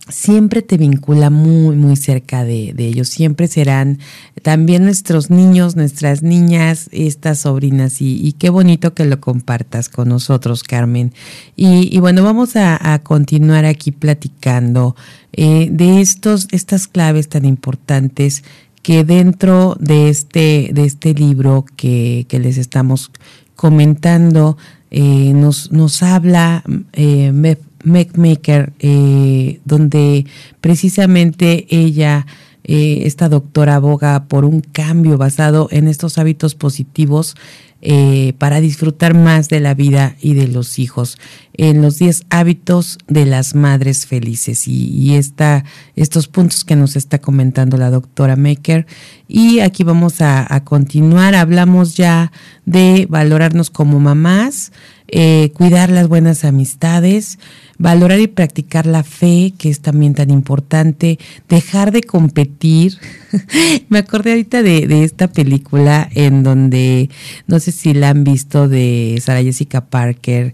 siempre 0.09 0.61
te 0.61 0.77
vincula 0.77 1.29
muy, 1.29 1.75
muy 1.75 1.95
cerca 1.95 2.43
de, 2.43 2.73
ellos. 2.77 3.09
Siempre 3.09 3.47
serán 3.47 3.99
también 4.41 4.83
nuestros 4.83 5.29
niños, 5.29 5.75
nuestras 5.75 6.23
niñas, 6.23 6.89
estas 6.91 7.39
sobrinas. 7.39 8.01
Y, 8.01 8.33
qué 8.33 8.49
bonito 8.49 8.93
que 8.93 9.05
lo 9.05 9.19
compartas 9.19 9.89
con 9.89 10.09
nosotros, 10.09 10.63
Carmen. 10.63 11.13
Y, 11.55 11.97
bueno, 11.99 12.23
vamos 12.23 12.55
a, 12.55 12.99
continuar 13.03 13.65
aquí 13.65 13.91
platicando 13.91 14.95
eh, 15.33 15.69
de 15.71 16.01
estos, 16.01 16.47
estas 16.51 16.87
claves 16.87 17.29
tan 17.29 17.45
importantes 17.45 18.43
que 18.81 19.03
dentro 19.03 19.75
de 19.79 20.09
este, 20.09 20.69
de 20.73 20.85
este 20.85 21.13
libro 21.13 21.65
que, 21.75 22.25
les 22.29 22.57
estamos 22.57 23.11
comentando, 23.55 24.57
eh, 24.91 25.33
nos, 25.33 25.71
nos 25.71 26.01
habla 26.03 26.63
eh, 26.93 27.31
Maker, 27.88 28.74
eh, 28.79 29.60
donde 29.65 30.25
precisamente 30.62 31.65
ella, 31.70 32.25
eh, 32.63 33.01
esta 33.06 33.29
doctora, 33.29 33.75
aboga 33.75 34.25
por 34.25 34.46
un 34.46 34.62
cambio 34.62 35.17
basado 35.17 35.67
en 35.72 35.88
estos 35.88 36.17
hábitos 36.17 36.56
positivos 36.56 37.36
eh, 37.81 38.34
para 38.39 38.60
disfrutar 38.60 39.13
más 39.13 39.50
de 39.50 39.60
la 39.60 39.75
vida 39.75 40.15
y 40.19 40.34
de 40.34 40.48
los 40.48 40.79
hijos, 40.79 41.17
en 41.53 41.81
los 41.81 42.00
10 42.00 42.25
hábitos 42.29 42.98
de 43.07 43.25
las 43.25 43.53
madres 43.53 44.05
felices. 44.05 44.67
Y, 44.67 45.13
estos 45.96 46.27
puntos 46.27 46.63
que 46.63 46.75
nos 46.75 46.96
está 46.96 47.19
comentando 47.19 47.77
la 47.77 47.89
doctora 47.89 48.36
Maker. 48.36 48.88
Y 49.27 49.60
aquí 49.60 49.84
vamos 49.84 50.22
a, 50.22 50.53
a 50.53 50.63
continuar. 50.63 51.36
Hablamos 51.36 51.96
ya 51.96 52.31
de 52.65 53.07
valorarnos 53.10 53.69
como 53.69 54.00
mamás, 54.00 54.72
eh, 55.10 55.51
cuidar 55.53 55.89
las 55.89 56.10
buenas 56.10 56.43
amistades, 56.43 57.39
valorar 57.77 58.19
y 58.19 58.27
practicar 58.27 58.86
la 58.86 59.03
fe, 59.03 59.53
que 59.57 59.69
es 59.69 59.79
también 59.79 60.13
tan 60.13 60.29
importante, 60.29 61.17
dejar 61.48 61.93
de 61.93 62.03
competir. 62.03 62.98
Me 63.89 64.00
acordé 64.00 64.31
ahorita 64.31 64.63
de, 64.63 65.03
esta 65.05 65.29
película 65.29 66.10
en 66.13 66.43
donde, 66.43 67.10
no 67.48 67.62
sé 67.62 67.72
si 67.77 67.93
la 67.93 68.10
han 68.10 68.24
visto, 68.24 68.67
de 68.67 69.19
Sarah 69.22 69.43
Jessica 69.43 69.86
Parker, 69.86 70.53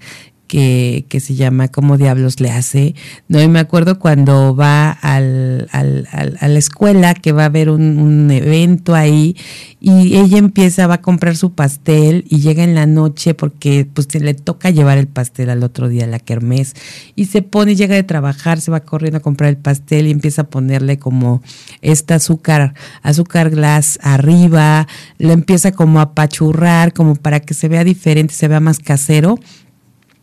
que, 0.53 1.19
se 1.19 1.33
llama 1.33 1.67
¿Cómo 1.69 1.97
diablos 1.97 2.39
le 2.39 2.51
hace? 2.51 2.93
No, 3.27 3.41
y 3.41 3.47
me 3.47 3.57
acuerdo 3.57 3.97
cuando 3.97 4.55
va 4.55 4.91
al, 4.91 5.67
al, 5.71 6.07
a 6.11 6.47
la 6.47 6.59
escuela 6.59 7.15
que 7.15 7.31
va 7.31 7.43
a 7.43 7.45
haber 7.45 7.71
un, 7.71 8.29
evento 8.29 8.93
ahí 8.93 9.35
y 9.79 10.15
ella 10.17 10.37
empieza, 10.37 10.85
va 10.85 10.95
a 10.95 11.01
comprar 11.01 11.35
su 11.35 11.53
pastel 11.53 12.25
y 12.29 12.39
llega 12.39 12.63
en 12.63 12.75
la 12.75 12.85
noche 12.85 13.33
porque 13.33 13.87
pues 13.91 14.13
le 14.13 14.35
toca 14.35 14.69
llevar 14.69 14.99
el 14.99 15.07
pastel 15.07 15.49
al 15.49 15.63
otro 15.63 15.89
día 15.89 16.03
a 16.03 16.07
la 16.07 16.19
kermés 16.19 16.75
y 17.15 17.25
se 17.25 17.41
pone, 17.41 17.75
llega 17.75 17.95
de 17.95 18.03
trabajar, 18.03 18.61
se 18.61 18.69
va 18.69 18.81
corriendo 18.81 19.17
a 19.17 19.21
comprar 19.21 19.49
el 19.49 19.57
pastel 19.57 20.07
y 20.07 20.11
empieza 20.11 20.43
a 20.43 20.47
ponerle 20.47 20.99
como 20.99 21.41
esta 21.81 22.15
azúcar, 22.15 22.75
azúcar 23.01 23.49
glass 23.49 23.97
arriba, 24.03 24.87
lo 25.17 25.33
empieza 25.33 25.71
como 25.71 25.99
a 25.99 26.03
apachurrar 26.03 26.93
como 26.93 27.15
para 27.15 27.39
que 27.39 27.55
se 27.55 27.67
vea 27.67 27.83
diferente, 27.83 28.35
se 28.35 28.47
vea 28.47 28.59
más 28.59 28.77
casero 28.77 29.39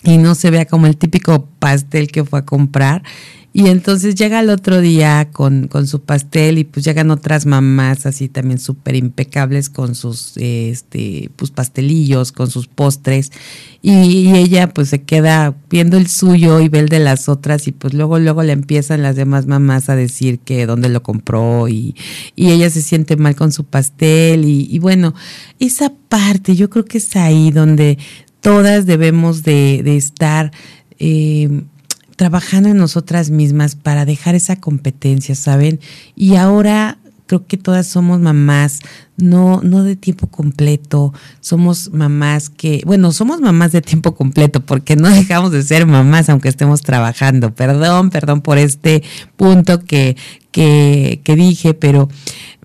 y 0.02 0.19
no 0.19 0.35
se 0.35 0.50
vea 0.50 0.66
como 0.66 0.87
el 0.87 0.97
típico 0.97 1.47
pastel 1.59 2.09
que 2.09 2.25
fue 2.25 2.40
a 2.40 2.45
comprar. 2.45 3.02
Y 3.52 3.66
entonces 3.66 4.14
llega 4.14 4.38
el 4.38 4.49
otro 4.49 4.80
día 4.80 5.28
con, 5.33 5.66
con 5.66 5.88
su 5.88 6.02
pastel 6.02 6.59
y 6.59 6.64
pues 6.64 6.85
llegan 6.85 7.11
otras 7.11 7.47
mamás 7.47 8.07
así 8.07 8.28
también 8.28 8.61
súper 8.61 8.95
impecables 8.95 9.69
con 9.69 9.97
sus 9.97 10.37
este, 10.37 11.30
pues 11.35 11.50
pastelillos, 11.50 12.30
con 12.30 12.49
sus 12.49 12.69
postres. 12.69 13.33
Y, 13.83 14.30
ella 14.37 14.69
pues 14.69 14.90
se 14.90 15.02
queda 15.02 15.57
viendo 15.69 15.97
el 15.97 16.07
suyo 16.07 16.61
y 16.61 16.69
ve 16.69 16.78
el 16.78 16.88
de 16.88 17.00
las 17.00 17.28
otras 17.28 17.66
y 17.66 17.73
pues 17.73 17.92
luego, 17.92 18.21
luego 18.21 18.45
le 18.45 18.52
empiezan 18.52 19.02
las 19.02 19.16
demás 19.16 19.47
mamás 19.47 19.88
a 19.88 19.97
decir 19.97 20.38
que 20.38 20.66
dónde 20.66 20.88
lo 20.88 21.02
compró 21.02 21.66
y, 21.66 21.97
y 22.37 22.50
ella 22.52 22.71
se 22.71 22.83
siente 22.83 23.16
mal 23.16 23.35
con 23.35 23.50
su 23.50 23.64
pastel. 23.64 24.45
Y, 24.45 24.69
y 24.71 24.78
bueno, 24.78 25.12
esa 25.59 25.92
parte 26.09 26.54
yo 26.54 26.71
creo 26.71 26.85
que 26.85 26.99
es 26.99 27.16
ahí 27.16 27.50
donde 27.50 27.99
todas 28.40 28.87
debemos 28.87 29.42
de, 29.42 29.97
estar 29.97 30.50
eh, 30.99 31.62
trabajando 32.16 32.68
en 32.68 32.76
nosotras 32.76 33.30
mismas 33.30 33.75
para 33.76 34.04
dejar 34.04 34.35
esa 34.35 34.56
competencia, 34.56 35.35
¿saben? 35.35 35.80
Y 36.16 36.37
ahora 36.37 36.99
creo 37.30 37.47
que 37.47 37.56
todas 37.56 37.87
somos 37.87 38.18
mamás, 38.18 38.80
no, 39.16 39.61
no 39.62 39.85
de 39.85 39.94
tiempo 39.94 40.26
completo, 40.26 41.14
somos 41.40 41.92
mamás 41.92 42.50
que, 42.50 42.83
bueno, 42.85 43.12
somos 43.12 43.40
mamás 43.40 43.70
de 43.70 43.83
tiempo 43.83 44.16
completo 44.16 44.66
porque 44.66 44.96
no 44.96 45.09
dejamos 45.14 45.53
de 45.53 45.62
ser 45.62 45.87
mamás 45.87 46.29
aunque 46.29 46.48
estemos 46.48 46.83
trabajando. 46.83 47.55
Perdón, 47.55 48.11
perdón 48.11 48.40
por 48.40 48.59
este 48.59 49.05
punto 49.37 49.85
que, 49.85 50.16
que, 50.50 51.20
que 51.22 51.37
dije, 51.37 51.72
pero 51.72 52.09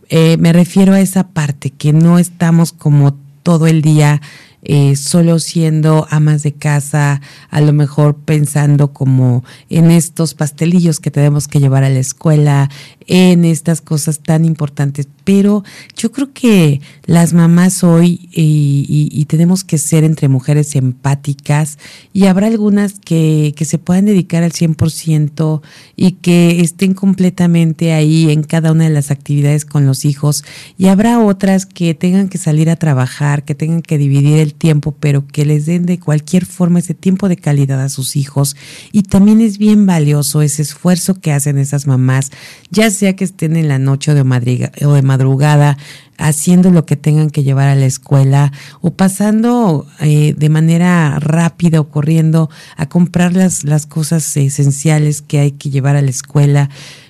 eh, 0.09 0.37
me 0.39 0.51
refiero 0.51 0.93
a 0.93 0.99
esa 0.99 1.27
parte, 1.27 1.69
que 1.69 1.93
no 1.93 2.17
estamos 2.17 2.71
como 2.71 3.15
todo 3.43 3.67
el 3.67 3.83
día 3.83 4.19
eh, 4.67 4.95
solo 4.95 5.37
siendo 5.39 6.07
amas 6.09 6.41
de 6.41 6.51
casa, 6.53 7.21
a 7.49 7.61
lo 7.61 7.71
mejor 7.71 8.15
pensando 8.15 8.93
como 8.93 9.43
en 9.69 9.91
estos 9.91 10.33
pastelillos 10.33 10.99
que 10.99 11.11
tenemos 11.11 11.47
que 11.47 11.59
llevar 11.59 11.83
a 11.83 11.89
la 11.89 11.99
escuela, 11.99 12.69
en 13.07 13.45
estas 13.45 13.81
cosas 13.81 14.19
tan 14.19 14.45
importantes. 14.45 15.07
Pero 15.23 15.63
yo 15.95 16.11
creo 16.11 16.33
que 16.33 16.81
las 17.05 17.33
mamás 17.33 17.83
hoy 17.83 18.29
y, 18.31 19.25
tenemos 19.27 19.63
que 19.63 19.79
ser 19.79 20.03
entre 20.03 20.27
mujeres 20.29 20.75
empáticas 20.75 21.79
y 22.13 22.25
habrá 22.27 22.47
algunas 22.47 22.99
que, 22.99 23.53
que 23.57 23.65
se 23.65 23.79
puedan 23.79 24.05
dedicar 24.05 24.43
al 24.43 24.51
100% 24.51 25.61
y 25.95 26.11
que 26.13 26.61
estén 26.61 26.93
completamente 26.93 27.91
ahí 27.91 28.29
en 28.29 28.43
cada 28.43 28.71
una 28.71 28.85
de 28.85 28.91
las 28.91 29.09
actividades 29.09 29.65
con 29.65 29.85
los 29.85 30.05
hijos 30.05 30.43
y 30.77 30.87
habrá 30.87 31.19
otras 31.19 31.65
que 31.65 31.93
tengan 31.95 32.29
que 32.29 32.37
salir 32.37 32.69
a 32.69 32.75
trabajar, 32.75 33.43
que 33.43 33.55
tengan 33.55 33.81
que 33.81 33.97
dividir 33.97 34.37
el 34.39 34.53
tiempo, 34.53 34.93
pero 34.99 35.25
que 35.27 35.45
les 35.45 35.65
den 35.65 35.85
de 35.85 35.99
cualquier 35.99 36.45
forma 36.45 36.79
ese 36.79 36.93
tiempo 36.93 37.29
de 37.29 37.37
calidad 37.37 37.81
a 37.81 37.89
sus 37.89 38.15
hijos. 38.15 38.55
Y 38.91 39.03
también 39.03 39.41
es 39.41 39.57
bien 39.57 39.85
valioso 39.85 40.41
ese 40.41 40.61
esfuerzo 40.61 41.19
que 41.19 41.31
hacen 41.31 41.57
esas 41.57 41.87
mamás, 41.87 42.31
ya 42.69 42.89
sea 42.95 43.15
que 43.15 43.23
estén 43.23 43.55
en 43.55 43.67
la 43.67 43.79
noche 43.79 44.11
o 44.11 44.15
de, 44.15 45.01
madrugada 45.01 45.77
haciendo 46.17 46.71
lo 46.71 46.85
que 46.85 46.95
tengan 46.95 47.29
que 47.29 47.43
llevar 47.43 47.67
a 47.67 47.75
la 47.75 47.85
escuela 47.85 48.51
o 48.81 48.91
pasando 48.91 49.85
eh, 49.99 50.33
de 50.37 50.49
manera 50.49 51.19
rápida 51.19 51.79
o 51.79 51.89
corriendo 51.89 52.49
a 52.77 52.87
comprar 52.87 53.33
las, 53.33 53.63
las 53.63 53.85
cosas 53.85 54.35
esenciales 54.37 55.21
que 55.21 55.39
hay 55.39 55.51
que 55.51 55.69
llevar 55.69 55.95
a 55.95 56.01
la 56.01 56.09
escuela 56.09 56.69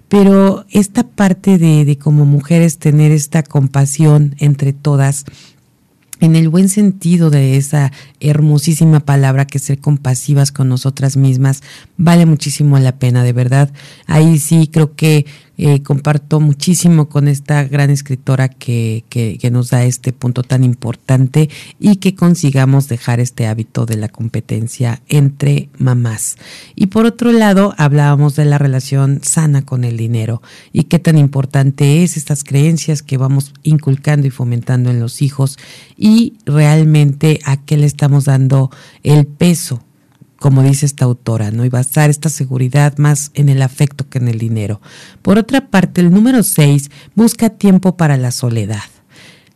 pero 0.10 0.66
esta 0.70 1.04
parte 1.04 1.58
de, 1.58 1.84
de, 1.84 1.98
como 1.98 2.26
mujeres 2.26 2.78
tener 2.78 3.12
esta 3.12 3.44
compasión 3.44 4.36
entre 4.40 4.72
todas 4.74 5.26
en 6.22 6.36
el 6.36 6.50
buen 6.50 6.70
sentido 6.70 7.30
de 7.30 7.58
esa 7.58 7.92
hermosísima 8.20 9.02
palabra 9.02 9.46
que 9.46 9.60
ser 9.60 9.80
compasivas 9.80 10.52
con 10.52 10.70
nosotras 10.70 11.18
mismas 11.18 11.62
vale 11.98 12.26
muchísimo 12.26 12.80
la 12.80 12.98
pena, 12.98 13.24
de 13.24 13.34
verdad. 13.34 13.72
Ahí 14.08 14.40
sí 14.40 14.70
creo 14.72 14.96
que 14.96 15.26
eh, 15.58 15.82
comparto 15.84 16.40
muchísimo 16.40 17.08
con 17.08 17.28
esta 17.28 17.64
gran 17.64 17.90
escritora 17.90 18.50
que, 18.50 19.06
que, 19.10 19.40
nos 19.52 19.70
da 19.70 19.86
este 19.86 20.12
punto 20.12 20.44
tan 20.44 20.64
importante 20.64 21.50
y 21.80 21.98
que 21.98 22.16
consigamos 22.16 22.90
dejar 22.90 23.20
este 23.20 23.48
hábito 23.48 23.86
de 23.86 23.96
la 23.96 24.10
competencia 24.10 25.02
entre 25.08 25.70
mamás. 25.78 26.38
Y 26.76 26.88
por 26.88 27.06
otro 27.06 27.32
lado, 27.32 27.74
hablábamos 27.78 28.36
de 28.36 28.46
la 28.46 28.58
relación 28.58 29.22
sana 29.24 29.64
con 29.64 29.84
el 29.84 29.98
dinero 29.98 30.42
y 30.74 30.86
qué 30.86 31.00
tan 31.00 31.18
importante 31.18 32.04
es 32.04 32.18
estas 32.18 32.44
creencias 32.44 33.02
que 33.02 33.18
vamos 33.18 33.54
inculcando 33.64 34.28
y 34.28 34.32
fomentando 34.32 34.90
en 34.90 35.00
los 35.00 35.22
hijos 35.22 35.58
y 35.98 36.34
realmente 36.46 37.40
a 37.46 37.58
qué 37.64 37.78
le 37.78 37.86
estamos 37.86 38.26
dando 38.26 38.72
el 39.04 39.26
peso 39.26 39.82
como 40.46 40.62
dice 40.62 40.86
esta 40.86 41.06
autora, 41.06 41.50
¿no? 41.50 41.66
Y 41.66 41.70
basar 41.70 42.12
esta 42.12 42.30
seguridad 42.30 43.00
más 43.00 43.32
en 43.34 43.50
el 43.50 43.64
afecto 43.64 44.08
que 44.08 44.20
en 44.20 44.28
el 44.28 44.38
dinero. 44.38 44.80
Por 45.24 45.40
otra 45.40 45.72
parte, 45.72 46.02
el 46.02 46.12
número 46.12 46.44
6 46.44 46.92
busca 47.16 47.50
tiempo 47.50 47.98
para 47.98 48.16
la 48.16 48.30
soledad. 48.30 48.84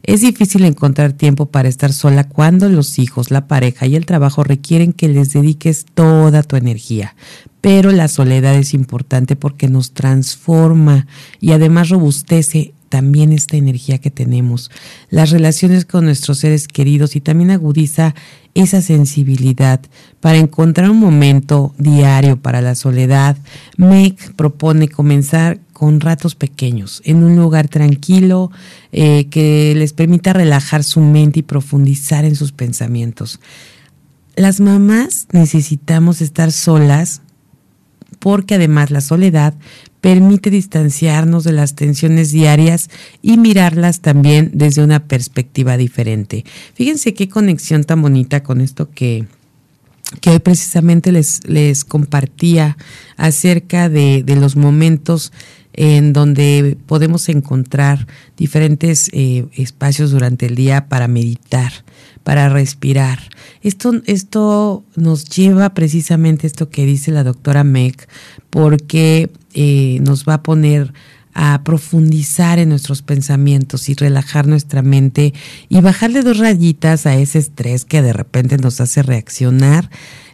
Es 0.02 0.22
difícil 0.22 0.66
encontrar 0.66 1.14
tiempo 1.14 1.46
para 1.46 1.70
estar 1.70 1.94
sola 1.94 2.24
cuando 2.24 2.70
los 2.70 2.98
hijos, 2.98 3.30
la 3.30 3.48
pareja 3.48 3.86
y 3.86 3.96
el 3.96 4.08
trabajo 4.08 4.44
requieren 4.44 4.92
que 4.92 5.10
les 5.10 5.32
dediques 5.32 5.86
toda 5.94 6.42
tu 6.42 6.56
energía. 6.56 7.16
Pero 7.62 7.92
la 7.92 8.08
soledad 8.08 8.56
es 8.56 8.74
importante 8.74 9.36
porque 9.36 9.68
nos 9.68 9.92
transforma 9.92 11.06
y 11.40 11.52
además 11.52 11.90
robustece 11.90 12.74
también 12.90 13.32
esta 13.32 13.56
energía 13.56 14.00
que 14.00 14.12
tenemos, 14.12 14.72
las 15.10 15.30
relaciones 15.30 15.86
con 15.86 16.06
nuestros 16.06 16.40
seres 16.40 16.68
queridos 16.68 17.16
y 17.16 17.22
también 17.22 17.52
agudiza 17.52 18.16
esa 18.56 18.82
sensibilidad 18.82 19.80
para 20.20 20.38
encontrar 20.38 20.90
un 20.90 21.00
momento 21.00 21.74
diario 21.78 22.42
para 22.42 22.62
la 22.62 22.76
soledad. 22.76 23.38
Meg 23.78 24.36
propone 24.36 24.90
comenzar 24.90 25.60
con 25.72 26.02
ratos 26.02 26.36
pequeños, 26.36 27.02
en 27.06 27.24
un 27.24 27.38
lugar 27.38 27.70
tranquilo 27.70 28.52
eh, 28.92 29.28
que 29.30 29.74
les 29.78 29.94
permita 29.94 30.34
relajar 30.34 30.84
su 30.84 31.00
mente 31.00 31.40
y 31.40 31.44
profundizar 31.44 32.26
en 32.26 32.36
sus 32.36 32.52
pensamientos. 32.52 33.40
Las 34.36 34.60
mamás 34.60 35.28
necesitamos 35.32 36.22
estar 36.22 36.52
solas 36.52 37.22
porque 38.20 38.56
además 38.56 38.92
la 38.92 39.02
soledad 39.02 39.54
permite 40.02 40.50
distanciarnos 40.50 41.44
de 41.44 41.52
las 41.52 41.76
tensiones 41.76 42.32
diarias 42.32 42.90
y 43.22 43.38
mirarlas 43.38 44.00
también 44.00 44.52
desde 44.54 44.84
una 44.84 45.06
perspectiva 45.06 45.78
diferente. 45.78 46.46
Fíjense 46.74 47.14
qué 47.14 47.28
conexión 47.28 47.84
tan 47.84 48.02
bonita 48.02 48.42
con 48.44 48.62
esto 48.62 48.90
que, 48.90 49.26
que 50.22 50.30
hoy 50.30 50.40
precisamente 50.40 51.12
les, 51.12 51.46
les 51.48 51.84
compartía 51.84 52.78
acerca 53.18 53.90
de, 53.90 54.24
de 54.24 54.36
los 54.36 54.56
momentos 54.56 55.32
en 55.74 56.14
donde 56.14 56.78
podemos 56.88 57.30
encontrar 57.30 58.08
diferentes 58.36 59.10
eh, 59.14 59.46
espacios 59.54 60.12
durante 60.12 60.48
el 60.48 60.56
día 60.56 60.90
para 60.90 61.08
meditar, 61.08 61.72
para 62.30 62.48
respirar. 62.48 63.18
Esto, 63.64 64.04
esto 64.06 64.84
nos 64.96 65.26
lleva 65.30 65.74
precisamente 65.74 66.46
esto 66.46 66.70
que 66.70 66.86
dice 66.86 67.10
la 67.10 67.24
doctora 67.24 67.64
Meg, 67.64 68.08
porque 68.52 69.32
eh, 69.56 69.98
nos 70.02 70.26
va 70.26 70.36
a 70.36 70.44
poner 70.44 70.94
a 71.34 71.64
profundizar 71.64 72.60
en 72.60 72.70
nuestros 72.70 73.02
pensamientos 73.02 73.90
y 73.90 73.96
relajar 73.96 74.46
nuestra 74.46 74.84
mente 74.84 75.34
y 75.70 75.82
bajarle 75.82 76.22
dos 76.22 76.38
rayitas 76.38 77.08
a 77.08 77.16
ese 77.16 77.40
estrés 77.40 77.84
que 77.84 78.04
de 78.04 78.14
repente 78.14 78.60
nos 78.60 78.80
hace 78.80 79.02
reaccionar 79.02 79.90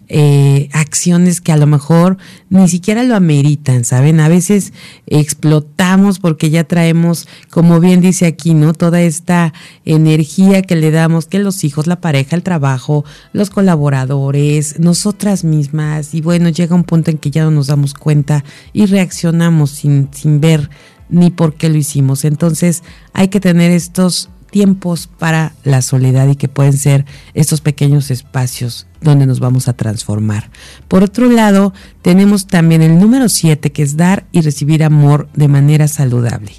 eh, 0.08 0.70
acciones 0.72 1.42
que 1.42 1.52
a 1.52 1.58
lo 1.58 1.66
mejor 1.66 2.18
ni 2.50 2.68
siquiera 2.68 3.04
lo 3.04 3.16
ameritan, 3.16 3.86
¿saben? 3.86 4.20
A 4.20 4.28
veces 4.28 4.72
explotamos 5.08 6.20
porque 6.20 6.50
ya 6.50 6.64
traemos, 6.64 7.28
como 7.50 7.80
bien 7.80 8.02
dice 8.02 8.28
aquí, 8.28 8.54
¿no? 8.54 8.74
Toda 8.74 9.02
esta 9.02 9.54
energía 9.84 10.62
que 10.62 10.76
le 10.76 10.92
damos, 10.92 11.26
que 11.26 11.40
los 11.40 11.64
hijos, 11.64 11.88
la 11.88 12.02
pareja, 12.02 12.36
el 12.36 12.44
trabajo, 12.44 13.04
los 13.34 13.50
colaboradores, 13.50 14.80
nosotras 14.80 15.44
mismas, 15.44 16.14
y 16.14 16.22
bueno, 16.22 16.50
llega 16.50 16.76
un 16.76 16.84
punto 16.84 17.10
en 17.10 17.18
que 17.18 17.32
ya 17.32 17.44
no 17.44 17.52
nos 17.52 17.68
damos 17.68 17.94
cuenta 17.94 18.44
y 18.74 18.86
reaccionamos 18.86 19.72
sin, 19.72 20.10
sin 20.12 20.40
ver 20.40 20.70
ni 21.10 21.32
por 21.32 21.56
qué 21.56 21.70
lo 21.70 21.78
hicimos. 21.78 22.26
Entonces 22.26 22.84
hay 23.14 23.30
que 23.30 23.40
tener 23.40 23.72
estos 23.72 24.30
tiempos 24.52 25.08
para 25.08 25.54
la 25.64 25.82
soledad 25.82 26.28
y 26.28 26.36
que 26.36 26.48
pueden 26.48 26.78
ser 26.78 27.06
estos 27.34 27.62
pequeños 27.62 28.10
espacios 28.12 28.88
donde 29.06 29.26
nos 29.26 29.40
vamos 29.40 29.70
a 29.70 29.74
transformar. 29.74 30.50
Por 30.90 31.04
otro 31.04 31.32
lado, 31.32 31.74
tenemos 32.02 32.48
también 32.48 32.82
el 32.82 33.00
número 33.00 33.30
7, 33.30 33.72
que 33.72 33.84
es 33.84 33.96
dar 33.96 34.26
y 34.34 34.42
recibir 34.42 34.84
amor 34.84 35.30
de 35.34 35.48
manera 35.48 35.88
saludable. 35.88 36.52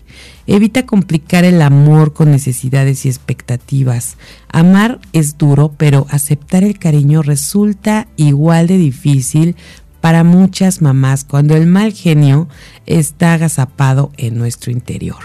Evita 0.46 0.86
complicar 0.86 1.44
el 1.44 1.60
amor 1.60 2.14
con 2.14 2.30
necesidades 2.30 3.04
y 3.04 3.08
expectativas. 3.08 4.16
Amar 4.48 5.00
es 5.12 5.36
duro, 5.36 5.74
pero 5.76 6.06
aceptar 6.08 6.64
el 6.64 6.78
cariño 6.78 7.20
resulta 7.20 8.08
igual 8.16 8.68
de 8.68 8.78
difícil 8.78 9.56
para 10.00 10.22
muchas 10.22 10.82
mamás 10.82 11.24
cuando 11.24 11.56
el 11.56 11.66
mal 11.66 11.92
genio 11.92 12.48
está 12.86 13.34
agazapado 13.34 14.12
en 14.16 14.38
nuestro 14.38 14.70
interior. 14.70 15.18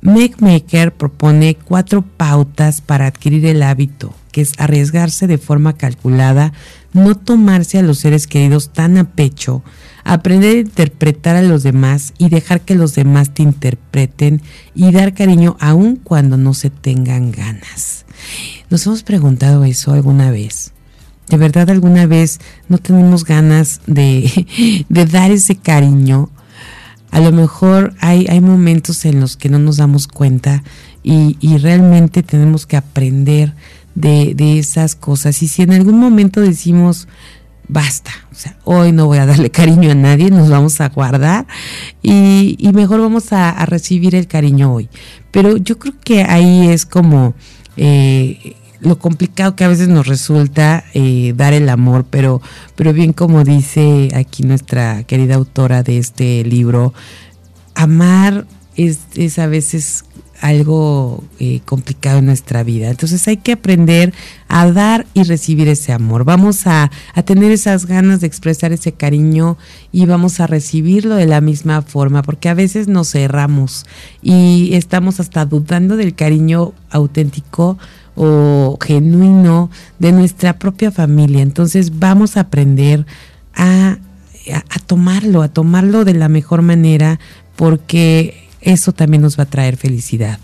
MacMaker 0.00 0.94
propone 0.94 1.56
cuatro 1.56 2.02
pautas 2.02 2.80
para 2.80 3.06
adquirir 3.06 3.44
el 3.44 3.62
hábito, 3.62 4.14
que 4.36 4.42
es 4.42 4.52
arriesgarse 4.58 5.26
de 5.26 5.38
forma 5.38 5.78
calculada, 5.78 6.52
no 6.92 7.14
tomarse 7.14 7.78
a 7.78 7.82
los 7.82 8.00
seres 8.00 8.26
queridos 8.26 8.70
tan 8.70 8.98
a 8.98 9.12
pecho, 9.12 9.62
aprender 10.04 10.56
a 10.56 10.60
interpretar 10.60 11.36
a 11.36 11.42
los 11.42 11.62
demás 11.62 12.12
y 12.18 12.28
dejar 12.28 12.60
que 12.60 12.74
los 12.74 12.94
demás 12.94 13.32
te 13.32 13.42
interpreten 13.42 14.42
y 14.74 14.92
dar 14.92 15.14
cariño 15.14 15.56
aun 15.58 15.96
cuando 15.96 16.36
no 16.36 16.52
se 16.52 16.68
tengan 16.68 17.32
ganas. 17.32 18.04
¿Nos 18.68 18.84
hemos 18.84 19.04
preguntado 19.04 19.64
eso 19.64 19.94
alguna 19.94 20.30
vez? 20.30 20.72
¿De 21.30 21.38
verdad 21.38 21.70
alguna 21.70 22.04
vez 22.04 22.38
no 22.68 22.76
tenemos 22.76 23.24
ganas 23.24 23.80
de, 23.86 24.84
de 24.90 25.06
dar 25.06 25.30
ese 25.30 25.56
cariño? 25.56 26.28
a 27.10 27.20
lo 27.20 27.32
mejor 27.32 27.94
hay, 28.00 28.26
hay 28.28 28.42
momentos 28.42 29.06
en 29.06 29.20
los 29.20 29.38
que 29.38 29.48
no 29.48 29.58
nos 29.58 29.78
damos 29.78 30.06
cuenta 30.06 30.62
y, 31.02 31.36
realmente 31.58 32.24
tenemos 32.24 32.66
que 32.66 32.76
aprender 32.76 33.54
de, 33.96 34.58
esas 34.58 34.94
cosas. 34.94 35.42
Y 35.42 35.48
si 35.48 35.62
en 35.62 35.72
algún 35.72 35.98
momento 35.98 36.40
decimos, 36.40 37.08
basta, 37.66 38.12
o 38.30 38.34
sea, 38.34 38.56
hoy 38.64 38.92
no 38.92 39.06
voy 39.06 39.18
a 39.18 39.26
darle 39.26 39.50
cariño 39.50 39.90
a 39.90 39.94
nadie, 39.94 40.30
nos 40.30 40.48
vamos 40.48 40.80
a 40.80 40.90
guardar 40.90 41.46
y, 42.02 42.56
mejor 42.72 43.00
vamos 43.00 43.32
a, 43.32 43.64
recibir 43.66 44.14
el 44.14 44.28
cariño 44.28 44.72
hoy. 44.72 44.88
Pero 45.32 45.56
yo 45.56 45.78
creo 45.78 45.94
que 46.04 46.22
ahí 46.22 46.68
es 46.68 46.86
como 46.86 47.34
eh, 47.76 48.54
lo 48.80 48.98
complicado 48.98 49.56
que 49.56 49.64
a 49.64 49.68
veces 49.68 49.88
nos 49.88 50.06
resulta 50.06 50.84
eh, 50.94 51.32
dar 51.34 51.54
el 51.54 51.68
amor, 51.68 52.06
pero, 52.08 52.40
pero 52.76 52.92
bien 52.92 53.12
como 53.12 53.42
dice 53.42 54.10
aquí 54.14 54.42
nuestra 54.42 55.02
querida 55.04 55.34
autora 55.34 55.82
de 55.82 55.98
este 55.98 56.44
libro, 56.44 56.92
amar 57.74 58.46
es, 58.76 59.00
es 59.14 59.38
a 59.38 59.46
veces 59.46 60.04
algo 60.40 61.24
eh, 61.38 61.60
complicado 61.64 62.18
en 62.18 62.26
nuestra 62.26 62.62
vida. 62.62 62.88
Entonces 62.88 63.26
hay 63.28 63.38
que 63.38 63.52
aprender 63.52 64.12
a 64.48 64.70
dar 64.70 65.06
y 65.14 65.22
recibir 65.22 65.68
ese 65.68 65.92
amor. 65.92 66.24
Vamos 66.24 66.66
a, 66.66 66.90
a, 67.14 67.22
tener 67.22 67.52
esas 67.52 67.86
ganas 67.86 68.20
de 68.20 68.26
expresar 68.26 68.72
ese 68.72 68.92
cariño 68.92 69.56
y 69.92 70.06
vamos 70.06 70.40
a 70.40 70.46
recibirlo 70.46 71.14
de 71.14 71.26
la 71.26 71.40
misma 71.40 71.82
forma, 71.82 72.22
porque 72.22 72.48
a 72.48 72.54
veces 72.54 72.88
nos 72.88 73.10
cerramos 73.10 73.86
y 74.22 74.74
estamos 74.74 75.20
hasta 75.20 75.44
dudando 75.44 75.96
del 75.96 76.14
cariño 76.14 76.72
auténtico 76.90 77.78
o 78.14 78.78
genuino 78.80 79.70
de 79.98 80.12
nuestra 80.12 80.58
propia 80.58 80.90
familia. 80.90 81.42
Entonces 81.42 81.98
vamos 81.98 82.36
a 82.36 82.40
aprender 82.40 83.06
a, 83.54 83.98
a, 84.52 84.78
tomarlo, 84.86 85.42
a 85.42 85.48
tomarlo 85.48 86.04
de 86.04 86.14
la 86.14 86.28
mejor 86.28 86.62
manera 86.62 87.20
porque 87.56 88.45
eso 88.66 88.92
también 88.92 89.22
nos 89.22 89.38
va 89.38 89.44
a 89.44 89.50
traer 89.50 89.76
felicidad. 89.76 90.40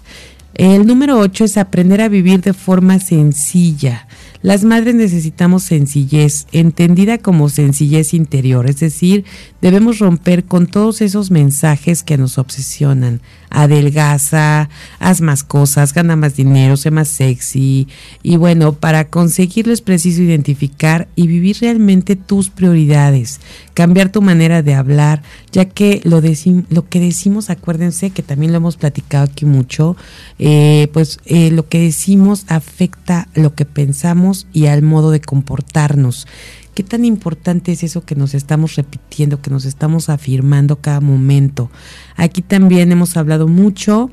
El 0.55 0.87
número 0.87 1.19
8 1.19 1.45
es 1.45 1.57
aprender 1.57 2.01
a 2.01 2.09
vivir 2.09 2.41
de 2.41 2.53
forma 2.53 2.99
sencilla. 3.01 4.07
Las 4.43 4.65
madres 4.65 4.95
necesitamos 4.95 5.65
sencillez, 5.65 6.47
entendida 6.53 7.19
como 7.19 7.49
sencillez 7.49 8.15
interior, 8.15 8.69
es 8.69 8.79
decir, 8.79 9.25
debemos 9.61 9.99
romper 9.99 10.45
con 10.45 10.67
todos 10.67 11.01
esos 11.01 11.31
mensajes 11.31 12.03
que 12.03 12.17
nos 12.17 12.39
obsesionan. 12.39 13.21
Adelgaza, 13.53 14.69
haz 14.99 15.21
más 15.21 15.45
cosas, 15.45 15.93
gana 15.95 16.17
más 16.17 16.37
dinero, 16.37 16.77
sé 16.77 16.91
más 16.91 17.09
sexy. 17.09 17.87
Y 18.23 18.37
bueno, 18.37 18.73
para 18.73 19.09
conseguirlo 19.09 19.73
es 19.73 19.83
preciso 19.83 20.23
identificar 20.23 21.09
y 21.15 21.27
vivir 21.27 21.59
realmente 21.61 22.17
tus 22.17 22.51
prioridades, 22.51 23.41
cambiar 23.75 24.11
tu 24.11 24.23
manera 24.23 24.63
de 24.63 24.75
hablar, 24.75 25.23
ya 25.53 25.67
que 25.67 26.01
lo, 26.05 26.21
lo 26.71 26.89
que 26.89 27.01
decimos, 27.01 27.51
acuérdense 27.51 28.11
que 28.11 28.23
también 28.23 28.53
lo 28.53 28.59
hemos 28.59 28.77
platicado 28.77 29.25
aquí 29.25 29.45
mucho, 29.45 29.97
eh, 30.39 30.89
pues 30.93 31.21
eh, 31.27 31.51
lo 31.51 31.69
que 31.69 31.81
decimos 31.81 32.45
afecta 32.49 33.29
lo 33.35 33.55
que 33.55 33.65
pensamos 33.65 34.47
y 34.53 34.67
al 34.67 34.83
modo 34.83 35.11
de 35.11 35.21
comportarnos. 35.21 36.27
¿Qué 36.75 36.83
tan 36.83 37.05
importante 37.05 37.73
es 37.73 37.83
eso 37.83 38.05
que 38.05 38.15
nos 38.15 38.35
estamos 38.35 38.77
repitiendo, 38.77 39.43
que 39.43 39.51
nos 39.51 39.67
estamos 39.67 40.09
afirmando 40.09 40.77
cada 40.77 41.01
momento? 41.01 41.71
Aquí 42.17 42.41
también 42.41 42.93
hemos 42.93 43.17
hablado 43.17 43.47
mucho 43.47 44.11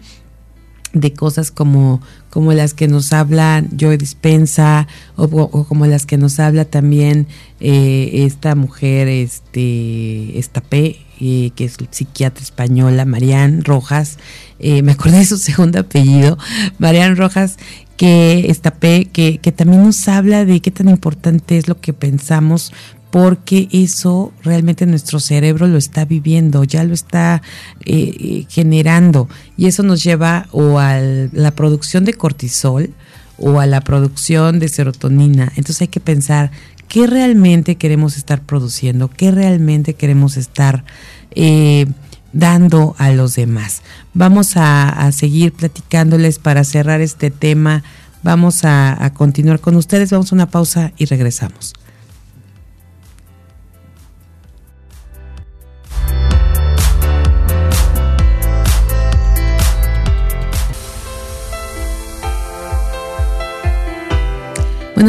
de 0.93 1.13
cosas 1.13 1.51
como, 1.51 2.01
como 2.29 2.51
las 2.53 2.73
que 2.73 2.87
nos 2.87 3.13
habla 3.13 3.63
Joy 3.77 3.97
Dispensa 3.97 4.87
o, 5.15 5.65
como 5.65 5.85
las 5.85 6.05
que 6.05 6.17
nos 6.17 6.39
habla 6.39 6.65
también 6.65 7.27
eh, 7.59 8.25
esta 8.25 8.55
mujer, 8.55 9.07
este, 9.07 10.37
esta 10.37 10.61
P, 10.61 10.97
eh, 11.21 11.51
que 11.55 11.65
es 11.65 11.77
psiquiatra 11.91 12.43
española, 12.43 13.05
Marian 13.05 13.63
Rojas, 13.63 14.17
eh, 14.59 14.81
me 14.81 14.93
acordé 14.93 15.19
de 15.19 15.25
su 15.25 15.37
segundo 15.37 15.79
apellido, 15.79 16.37
Marian 16.79 17.15
Rojas, 17.15 17.57
que 17.99 18.49
esta 18.49 18.75
P, 18.75 19.09
que, 19.11 19.39
que 19.39 19.51
también 19.51 19.83
nos 19.83 20.07
habla 20.07 20.45
de 20.45 20.61
qué 20.61 20.71
tan 20.71 20.87
importante 20.87 21.57
es 21.57 21.67
lo 21.67 21.81
que 21.81 21.91
pensamos 21.91 22.71
porque 23.11 23.67
eso 23.73 24.31
realmente 24.41 24.85
nuestro 24.85 25.19
cerebro 25.19 25.67
lo 25.67 25.77
está 25.77 26.05
viviendo, 26.05 26.63
ya 26.63 26.85
lo 26.85 26.93
está 26.93 27.41
eh, 27.83 28.45
generando 28.47 29.27
y 29.57 29.65
eso 29.65 29.83
nos 29.83 30.01
lleva 30.01 30.47
o 30.53 30.79
a 30.79 30.97
la 31.01 31.51
producción 31.51 32.05
de 32.05 32.13
cortisol 32.13 32.93
o 33.37 33.59
a 33.59 33.65
la 33.65 33.81
producción 33.81 34.59
de 34.59 34.69
serotonina. 34.69 35.51
Entonces 35.57 35.81
hay 35.81 35.87
que 35.89 35.99
pensar 35.99 36.51
qué 36.87 37.05
realmente 37.05 37.75
queremos 37.75 38.15
estar 38.15 38.43
produciendo, 38.43 39.09
qué 39.09 39.31
realmente 39.31 39.93
queremos 39.95 40.37
estar 40.37 40.85
eh, 41.31 41.85
dando 42.33 42.95
a 42.97 43.11
los 43.11 43.35
demás. 43.35 43.81
Vamos 44.13 44.53
a, 44.55 45.11
seguir 45.11 45.53
platicándoles 45.53 46.39
para 46.39 46.63
cerrar 46.63 47.01
este 47.01 47.31
tema. 47.31 47.83
Vamos 48.23 48.61
a, 48.63 49.11
continuar 49.15 49.59
con 49.59 49.75
ustedes. 49.75 50.11
Vamos 50.11 50.31
a 50.31 50.35
una 50.35 50.49
pausa 50.49 50.91
y 50.97 51.05
regresamos. 51.05 51.73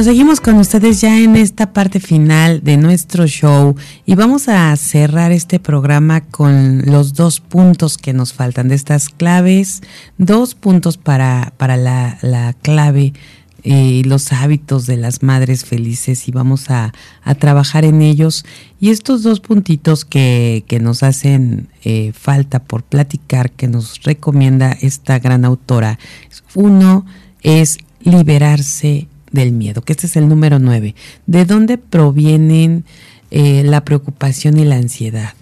Bueno, 0.00 0.12
seguimos 0.12 0.40
con 0.40 0.56
ustedes 0.56 1.02
ya 1.02 1.20
en 1.20 1.36
esta 1.36 1.74
parte 1.74 2.00
final 2.00 2.64
de 2.64 2.78
nuestro 2.78 3.26
show 3.26 3.76
y 4.06 4.14
vamos 4.14 4.48
a 4.48 4.74
cerrar 4.76 5.30
este 5.30 5.60
programa 5.60 6.22
con 6.22 6.86
los 6.86 7.12
dos 7.12 7.40
puntos 7.40 7.98
que 7.98 8.14
nos 8.14 8.32
faltan 8.32 8.68
de 8.68 8.76
estas 8.76 9.10
claves, 9.10 9.82
dos 10.16 10.54
puntos 10.54 10.96
para, 10.96 11.52
para 11.58 11.76
la, 11.76 12.16
la 12.22 12.54
clave 12.62 13.12
eh, 13.62 14.00
los 14.06 14.32
hábitos 14.32 14.86
de 14.86 14.96
las 14.96 15.22
madres 15.22 15.66
felices 15.66 16.28
y 16.28 16.30
vamos 16.30 16.70
a, 16.70 16.94
a, 17.22 17.34
trabajar 17.34 17.84
en 17.84 18.00
ellos. 18.00 18.46
Y 18.80 18.88
estos 18.88 19.22
dos 19.22 19.40
puntitos 19.40 20.06
que, 20.06 20.64
que 20.66 20.80
nos 20.80 21.02
hacen 21.02 21.68
eh, 21.84 22.12
falta 22.14 22.60
por 22.60 22.84
platicar, 22.84 23.50
que 23.50 23.68
nos 23.68 24.02
recomienda 24.02 24.74
esta 24.80 25.18
gran 25.18 25.44
autora, 25.44 25.98
uno 26.54 27.04
es 27.42 27.76
liberarse 28.02 29.09
del 29.32 29.52
miedo, 29.52 29.82
que 29.82 29.92
este 29.92 30.06
es 30.06 30.16
el 30.16 30.28
número 30.28 30.58
nueve. 30.58 30.94
¿De 31.26 31.44
dónde 31.44 31.78
provienen 31.78 32.84
eh, 33.30 33.62
la 33.64 33.84
preocupación 33.84 34.58
y 34.58 34.64
la 34.64 34.76
ansiedad? 34.76 35.34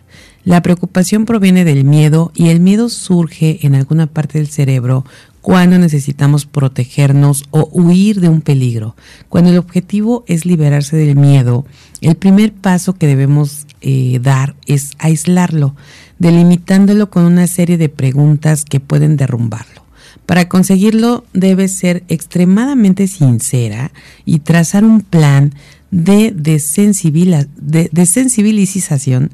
La 0.45 0.63
preocupación 0.63 1.27
proviene 1.27 1.65
del 1.65 1.85
miedo 1.85 2.33
y 2.35 2.49
el 2.49 2.61
miedo 2.61 2.89
surge 2.89 3.67
en 3.67 3.75
alguna 3.75 4.07
parte 4.07 4.39
del 4.39 4.49
cerebro 4.49 5.05
cuando 5.43 5.79
necesitamos 5.79 6.47
protegernos 6.47 7.45
o 7.51 7.69
huir 7.73 8.21
de 8.21 8.29
un 8.29 8.41
peligro. 8.41 8.97
Cuando 9.29 9.51
el 9.51 9.59
objetivo 9.59 10.25
es 10.27 10.47
liberarse 10.47 10.97
del 10.97 11.17
miedo, 11.17 11.67
el 12.01 12.17
primer 12.17 12.53
paso 12.53 12.95
que 12.95 13.07
debemos 13.07 13.67
eh, 13.81 14.21
dar 14.23 14.57
es 14.67 14.93
aislarlo, 14.99 15.75
delimitándolo 16.19 17.11
con 17.11 17.25
una 17.25 17.47
serie 17.47 17.77
de 17.77 17.89
preguntas 17.89 18.65
que 18.65 18.81
pueden 18.81 19.17
derrumbarlo. 19.17 19.88
Para 20.29 20.47
conseguirlo 20.47 21.25
debe 21.33 21.67
ser 21.69 22.05
extremadamente 22.09 23.07
sincera 23.07 23.93
y 24.27 24.41
trazar 24.41 24.85
un 24.85 25.01
plan 25.01 25.55
de, 25.91 26.35
desensibilización 26.35 29.31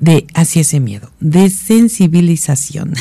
de 0.00 0.26
hacia 0.34 0.62
ese 0.62 0.80
miedo. 0.80 1.12
Desensibilización. 1.20 2.94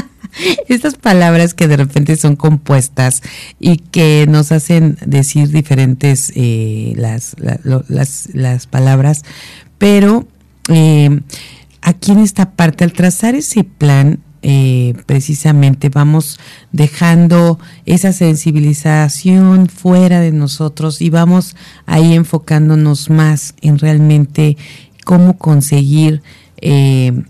Estas 0.68 0.94
palabras 0.94 1.52
que 1.52 1.68
de 1.68 1.76
repente 1.76 2.16
son 2.16 2.36
compuestas 2.36 3.20
y 3.60 3.76
que 3.76 4.24
nos 4.26 4.50
hacen 4.50 4.96
decir 5.04 5.50
diferentes 5.50 6.32
eh, 6.36 6.94
las, 6.96 7.36
las, 7.36 8.66
palabras, 8.66 9.26
pero 9.76 10.26
eh, 10.70 11.20
aquí 11.82 12.12
en 12.12 12.20
esta 12.20 12.52
parte, 12.52 12.84
al 12.84 12.94
trazar 12.94 13.34
ese 13.34 13.62
plan, 13.62 14.20
eh, 14.48 14.94
precisamente 15.06 15.88
vamos 15.88 16.38
dejando 16.70 17.58
esa 17.84 18.12
sensibilización 18.12 19.68
fuera 19.68 20.20
de 20.20 20.30
nosotros 20.30 21.00
y 21.00 21.10
vamos 21.10 21.56
ahí 21.84 22.14
enfocándonos 22.14 23.10
más 23.10 23.56
en 23.60 23.76
realmente 23.80 24.56
cómo 25.04 25.36
conseguir 25.36 26.22
eh, 26.60 27.24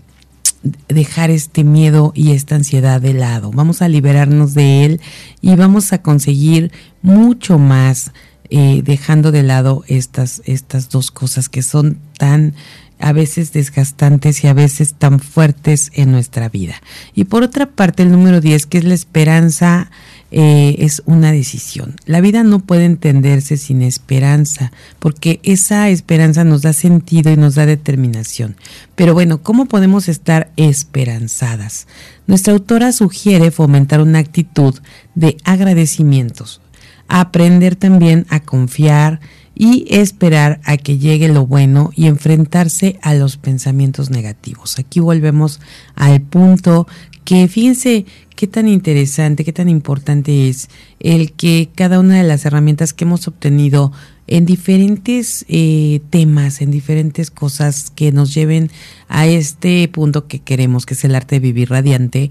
dejar 0.89 1.31
este 1.31 1.63
miedo 1.63 2.11
y 2.13 2.33
esta 2.33 2.53
ansiedad 2.53 3.01
de 3.01 3.15
lado. 3.15 3.49
Vamos 3.51 3.81
a 3.81 3.87
liberarnos 3.87 4.53
de 4.53 4.85
él 4.85 5.01
y 5.41 5.55
vamos 5.55 5.93
a 5.93 6.03
conseguir 6.03 6.71
mucho 7.01 7.57
más 7.57 8.11
eh, 8.51 8.83
dejando 8.85 9.31
de 9.31 9.41
lado 9.41 9.83
estas, 9.87 10.43
estas 10.45 10.89
dos 10.89 11.09
cosas 11.09 11.49
que 11.49 11.63
son 11.63 11.97
tan 12.19 12.53
a 12.99 13.13
veces 13.13 13.53
desgastantes 13.53 14.43
y 14.43 14.47
a 14.47 14.53
veces 14.53 14.93
tan 14.93 15.19
fuertes 15.19 15.91
en 15.93 16.11
nuestra 16.11 16.49
vida. 16.49 16.81
Y 17.13 17.25
por 17.25 17.43
otra 17.43 17.67
parte, 17.67 18.03
el 18.03 18.11
número 18.11 18.41
10, 18.41 18.65
que 18.65 18.79
es 18.79 18.83
la 18.83 18.93
esperanza, 18.93 19.89
eh, 20.29 20.75
es 20.79 21.03
una 21.05 21.31
decisión. 21.31 21.95
La 22.05 22.19
vida 22.19 22.43
no 22.43 22.59
puede 22.59 22.83
entenderse 22.83 23.55
sin 23.55 23.81
esperanza, 23.81 24.73
porque 24.99 25.39
esa 25.43 25.89
esperanza 25.89 26.43
nos 26.43 26.63
da 26.63 26.73
sentido 26.73 27.31
y 27.31 27.37
nos 27.37 27.55
da 27.55 27.65
determinación. 27.65 28.57
Pero 28.95 29.13
bueno, 29.13 29.41
¿cómo 29.41 29.67
podemos 29.67 30.09
estar 30.09 30.51
esperanzadas? 30.57 31.87
Nuestra 32.25 32.51
autora 32.53 32.91
sugiere 32.91 33.51
fomentar 33.51 34.01
una 34.01 34.19
actitud 34.19 34.75
de 35.15 35.37
agradecimientos, 35.45 36.59
aprender 37.07 37.77
también 37.77 38.25
a 38.29 38.41
confiar, 38.41 39.21
y 39.59 39.85
esperar 39.89 40.59
a 40.65 40.77
que 40.77 40.99
llegue 40.99 41.29
lo 41.29 41.47
bueno 41.47 41.91
y 41.95 42.05
enfrentarse 42.05 42.99
a 43.01 43.15
los 43.15 43.37
pensamientos 43.37 44.11
negativos. 44.11 44.77
Aquí 44.77 44.99
volvemos 44.99 45.59
al 45.95 46.21
punto 46.21 46.87
que 47.25 47.47
fíjense 47.47 48.05
qué 48.35 48.45
tan 48.45 48.67
interesante, 48.67 49.43
qué 49.43 49.51
tan 49.51 49.67
importante 49.67 50.47
es 50.47 50.69
el 50.99 51.31
que 51.33 51.69
cada 51.73 51.99
una 51.99 52.17
de 52.17 52.23
las 52.23 52.45
herramientas 52.45 52.93
que 52.93 53.05
hemos 53.05 53.27
obtenido 53.27 53.91
en 54.27 54.45
diferentes 54.45 55.43
eh, 55.47 56.01
temas, 56.11 56.61
en 56.61 56.69
diferentes 56.69 57.31
cosas 57.31 57.91
que 57.95 58.11
nos 58.11 58.35
lleven 58.35 58.69
a 59.07 59.25
este 59.25 59.87
punto 59.87 60.27
que 60.27 60.39
queremos, 60.39 60.85
que 60.85 60.93
es 60.93 61.03
el 61.03 61.15
arte 61.15 61.37
de 61.37 61.39
vivir 61.39 61.71
radiante, 61.71 62.29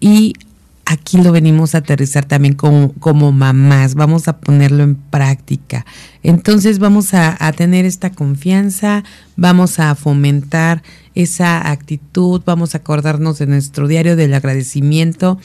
y 0.00 0.34
aquí 0.88 1.18
lo 1.18 1.32
venimos 1.32 1.74
a 1.74 1.78
aterrizar 1.78 2.24
también 2.24 2.54
como, 2.54 2.94
como 2.94 3.30
mamás, 3.30 3.94
vamos 3.94 4.26
a 4.26 4.38
ponerlo 4.38 4.82
en 4.82 4.94
práctica. 4.94 5.84
Entonces 6.22 6.78
vamos 6.78 7.12
a, 7.12 7.36
tener 7.52 7.84
esta 7.84 8.10
confianza, 8.10 9.04
vamos 9.36 9.80
a 9.80 9.94
fomentar 9.94 10.82
esa 11.14 11.70
actitud, 11.70 12.40
vamos 12.46 12.74
a 12.74 12.78
acordarnos 12.78 13.38
de 13.38 13.46
nuestro 13.46 13.86
diario 13.86 14.16
del 14.16 14.32
agradecimiento. 14.32 15.38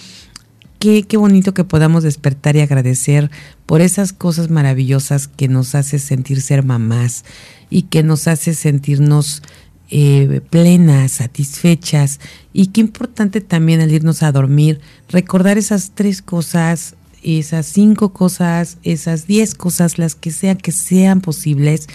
Qué, 0.79 1.03
qué 1.03 1.17
bonito 1.17 1.53
que 1.53 1.65
podamos 1.65 2.03
despertar 2.03 2.55
y 2.55 2.61
agradecer 2.61 3.29
por 3.65 3.81
esas 3.81 4.13
cosas 4.13 4.49
maravillosas 4.49 5.27
que 5.27 5.49
nos 5.49 5.75
hace 5.75 5.99
sentir 5.99 6.41
ser 6.41 6.63
mamás 6.63 7.25
y 7.69 7.83
que 7.83 8.01
nos 8.01 8.29
hace 8.29 8.53
sentirnos 8.53 9.43
eh, 9.89 10.41
plenas, 10.49 11.13
satisfechas. 11.13 12.19
Y 12.51 12.67
qué 12.67 12.81
importante 12.81 13.41
también 13.41 13.81
al 13.81 13.91
irnos 13.91 14.23
a 14.23 14.31
dormir, 14.31 14.79
recordar 15.09 15.57
esas 15.57 15.91
tres 15.93 16.21
cosas, 16.21 16.95
esas 17.21 17.65
cinco 17.65 18.13
cosas, 18.13 18.77
esas 18.83 19.27
diez 19.27 19.55
cosas, 19.55 19.97
las 19.97 20.15
que 20.15 20.31
sean, 20.31 20.57
que 20.57 20.71
sean 20.71 21.21
posibles, 21.21 21.87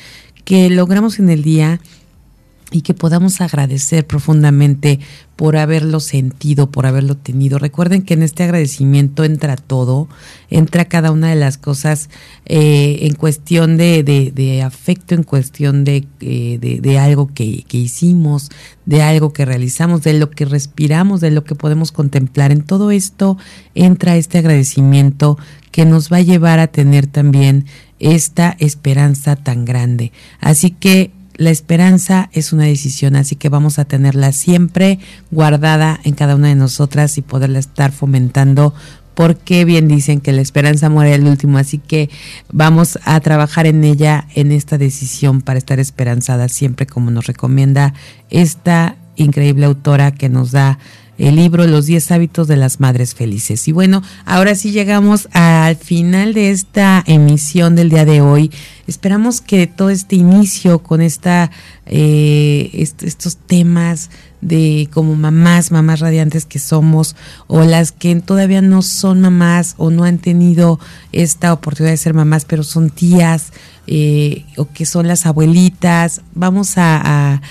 que 0.45 0.71
logramos 0.71 1.19
en 1.19 1.29
el 1.29 1.43
día 1.43 1.81
y 2.71 2.83
que 2.83 2.93
podamos 2.93 3.41
agradecer 3.41 4.07
profundamente 4.07 5.01
por 5.37 5.57
haberlo 5.57 6.01
sentido, 6.01 6.71
por 6.71 6.85
haberlo 6.85 7.17
tenido. 7.17 7.59
Recuerden 7.59 8.03
que 8.03 8.15
en 8.15 8.23
este 8.23 8.43
agradecimiento 8.43 9.25
entra 9.25 9.57
todo, 9.57 10.09
entra 10.51 10.87
cada 10.87 11.13
una 11.13 11.31
de 11.31 11.37
las 11.37 11.57
cosas 11.57 12.11
eh, 12.45 12.99
en 13.03 13.15
cuestión 13.15 13.77
de, 13.77 14.63
afecto, 14.67 15.15
en 15.15 15.23
cuestión 15.23 15.85
de, 15.85 16.07
eh, 16.21 16.99
algo 16.99 17.31
que, 17.33 17.65
hicimos, 17.71 18.51
de 18.85 19.01
algo 19.01 19.33
que 19.33 19.45
realizamos, 19.45 20.03
de 20.03 20.15
lo 20.15 20.31
que 20.31 20.45
respiramos, 20.45 21.21
de 21.21 21.31
lo 21.31 21.45
que 21.45 21.55
podemos 21.55 21.93
contemplar. 21.93 22.53
En 22.53 22.63
todo 22.63 22.91
esto 22.91 23.39
entra 23.75 24.17
este 24.17 24.39
agradecimiento 24.39 25.39
que 25.71 25.87
nos 25.87 26.13
va 26.13 26.19
a 26.19 26.23
llevar 26.23 26.59
a 26.59 26.67
tener 26.67 27.07
también 27.07 27.65
esta 27.99 28.57
esperanza 28.59 29.37
tan 29.37 29.65
grande. 29.65 30.13
Así 30.41 30.71
que 30.71 31.13
la 31.39 31.51
esperanza 31.51 32.29
es 32.33 32.53
una 32.53 32.65
decisión, 32.65 33.17
así 33.17 33.37
que 33.37 33.49
vamos 33.49 33.79
a 33.79 33.85
tenerla 33.87 34.33
siempre 34.33 34.99
guardada 35.31 36.01
en 36.03 36.15
cada 36.15 36.35
una 36.35 36.49
de 36.49 36.57
nosotras 36.57 37.17
y 37.17 37.23
poderla 37.23 37.61
estar 37.61 37.93
fomentando 37.93 38.75
porque 39.15 39.65
bien 39.65 39.89
dicen 39.89 40.21
que 40.21 40.33
la 40.33 40.43
esperanza 40.43 40.91
muere 40.91 41.15
el 41.15 41.27
último, 41.27 41.59
así 41.59 41.79
que 41.79 42.11
vamos 42.53 42.99
a 43.05 43.19
trabajar 43.21 43.67
en 43.67 43.83
ella, 43.83 44.27
en 44.35 44.53
esta 44.53 44.79
decisión 44.79 45.41
para 45.41 45.59
estar 45.59 45.79
esperanzada 45.79 46.49
siempre 46.49 46.87
como 46.87 47.11
nos 47.11 47.27
recomienda 47.27 47.95
esta 48.31 48.97
increíble 49.17 49.67
autora 49.67 50.13
que 50.13 50.29
nos 50.29 50.53
da 50.53 50.79
el 51.19 51.35
libro 51.35 51.67
Los 51.67 51.87
10 51.87 52.13
hábitos 52.13 52.47
de 52.47 52.57
las 52.57 52.79
madres 52.81 53.15
felices. 53.15 53.67
Y 53.69 53.73
bueno, 53.73 54.03
ahora 54.25 54.55
sí 54.55 54.71
llegamos 54.71 55.29
al 55.33 55.77
final 55.77 56.33
de 56.33 56.51
esta 56.51 57.03
emisión 57.07 57.75
del 57.75 57.91
día 57.91 58.05
de 58.05 58.21
hoy. 58.21 58.53
Esperamos 58.87 59.41
que 59.41 59.67
todo 59.67 59.91
este 59.91 60.17
inicio 60.17 60.79
con 60.79 61.01
esta, 61.01 61.51
eh, 61.87 62.71
estos 62.73 63.37
temas 63.37 64.11
de 64.41 64.89
como 64.93 65.17
mamás, 65.17 65.73
mamás 65.73 65.99
radiantes 65.99 66.47
que 66.47 66.61
somos, 66.61 67.17
o 67.49 67.65
las 67.65 67.91
que 67.91 68.15
todavía 68.17 68.63
no 68.63 68.83
son 68.83 69.21
mamás 69.21 69.75
o 69.77 69.91
no 69.91 70.05
han 70.05 70.19
tenido 70.19 70.79
esta 71.11 71.53
oportunidad 71.53 71.93
de 71.93 71.97
ser 71.97 72.15
mamás, 72.15 72.45
pero 72.45 72.63
son 72.63 72.91
tías, 72.91 73.53
eh, 73.89 74.45
o 74.57 74.69
que 74.69 74.87
son 74.87 75.09
las 75.09 75.27
abuelitas, 75.27 76.23
vamos 76.35 76.75
a 76.77 77.43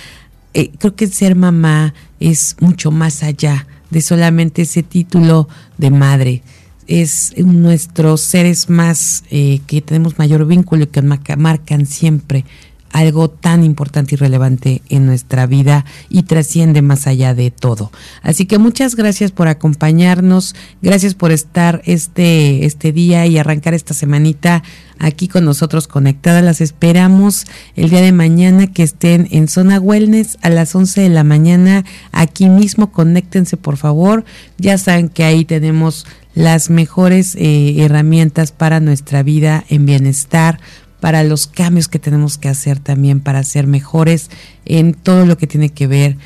eh, 0.58 0.72
creo 0.80 0.96
que 0.96 1.06
ser 1.06 1.36
mamá 1.36 1.94
es 2.20 2.56
mucho 2.60 2.90
más 2.90 3.22
allá 3.22 3.68
de 3.92 4.02
solamente 4.02 4.64
ese 4.64 4.82
título 4.82 5.48
de 5.78 5.92
madre. 5.92 6.42
Es 6.88 7.36
nuestros 7.38 8.22
seres 8.22 8.68
más 8.68 9.24
eh, 9.30 9.60
que 9.68 9.84
tenemos 9.84 10.18
mayor 10.18 10.48
vínculo 10.48 10.86
y 10.86 10.88
que 10.88 11.36
marcan 11.36 11.86
siempre 11.86 12.44
algo 12.92 13.30
tan 13.30 13.64
importante 13.64 14.16
y 14.16 14.18
relevante 14.18 14.82
en 14.90 15.06
nuestra 15.06 15.46
vida 15.46 15.86
y 16.10 16.24
trasciende 16.24 16.82
más 16.82 17.08
allá 17.08 17.34
de 17.34 17.52
todo. 17.52 17.92
Así 18.22 18.46
que 18.46 18.58
muchas 18.58 18.96
gracias 18.96 19.32
por 19.32 19.48
acompañarnos, 19.48 20.56
gracias 20.82 21.14
por 21.14 21.32
estar 21.32 21.82
este, 21.86 22.66
este 22.66 22.92
día 22.92 23.26
y 23.26 23.38
arrancar 23.38 23.74
esta 23.74 23.94
semanita 23.94 24.64
aquí 25.00 25.28
con 25.28 25.46
nosotros 25.46 25.88
conectadas. 25.88 26.44
Las 26.44 26.62
esperamos 26.62 27.46
el 27.76 27.90
día 27.90 28.02
de 28.02 28.12
mañana 28.12 28.68
que 28.68 28.84
estén 28.84 29.28
en 29.32 29.48
Zona 29.48 29.80
Wellness 29.80 30.38
a 30.42 30.50
las 30.50 30.74
11 30.76 31.02
de 31.02 31.10
la 31.10 31.24
mañana. 31.24 31.86
Aquí 32.12 32.50
mismo, 32.50 32.92
conéctense 32.92 33.58
por 33.58 33.78
favor. 33.78 34.26
Ya 34.58 34.78
saben 34.78 35.10
que 35.10 35.24
ahí 35.24 35.46
tenemos 35.46 36.06
las 36.38 36.70
mejores 36.70 37.36
eh, 37.36 37.84
herramientas 37.84 38.52
para 38.52 38.80
nuestra 38.80 39.24
vida 39.24 39.64
en 39.70 39.88
bienestar, 39.88 40.60
para 41.00 41.24
los 41.24 41.48
cambios 41.48 41.88
que 41.88 42.00
tenemos 42.00 42.38
que 42.38 42.50
hacer 42.50 42.80
también 42.80 43.20
para 43.20 43.44
ser 43.44 43.68
mejores 43.68 44.30
en 44.66 44.94
todo 44.94 45.26
lo 45.26 45.38
que 45.38 45.48
tiene 45.48 45.70
que 45.70 45.88
ver 45.88 46.18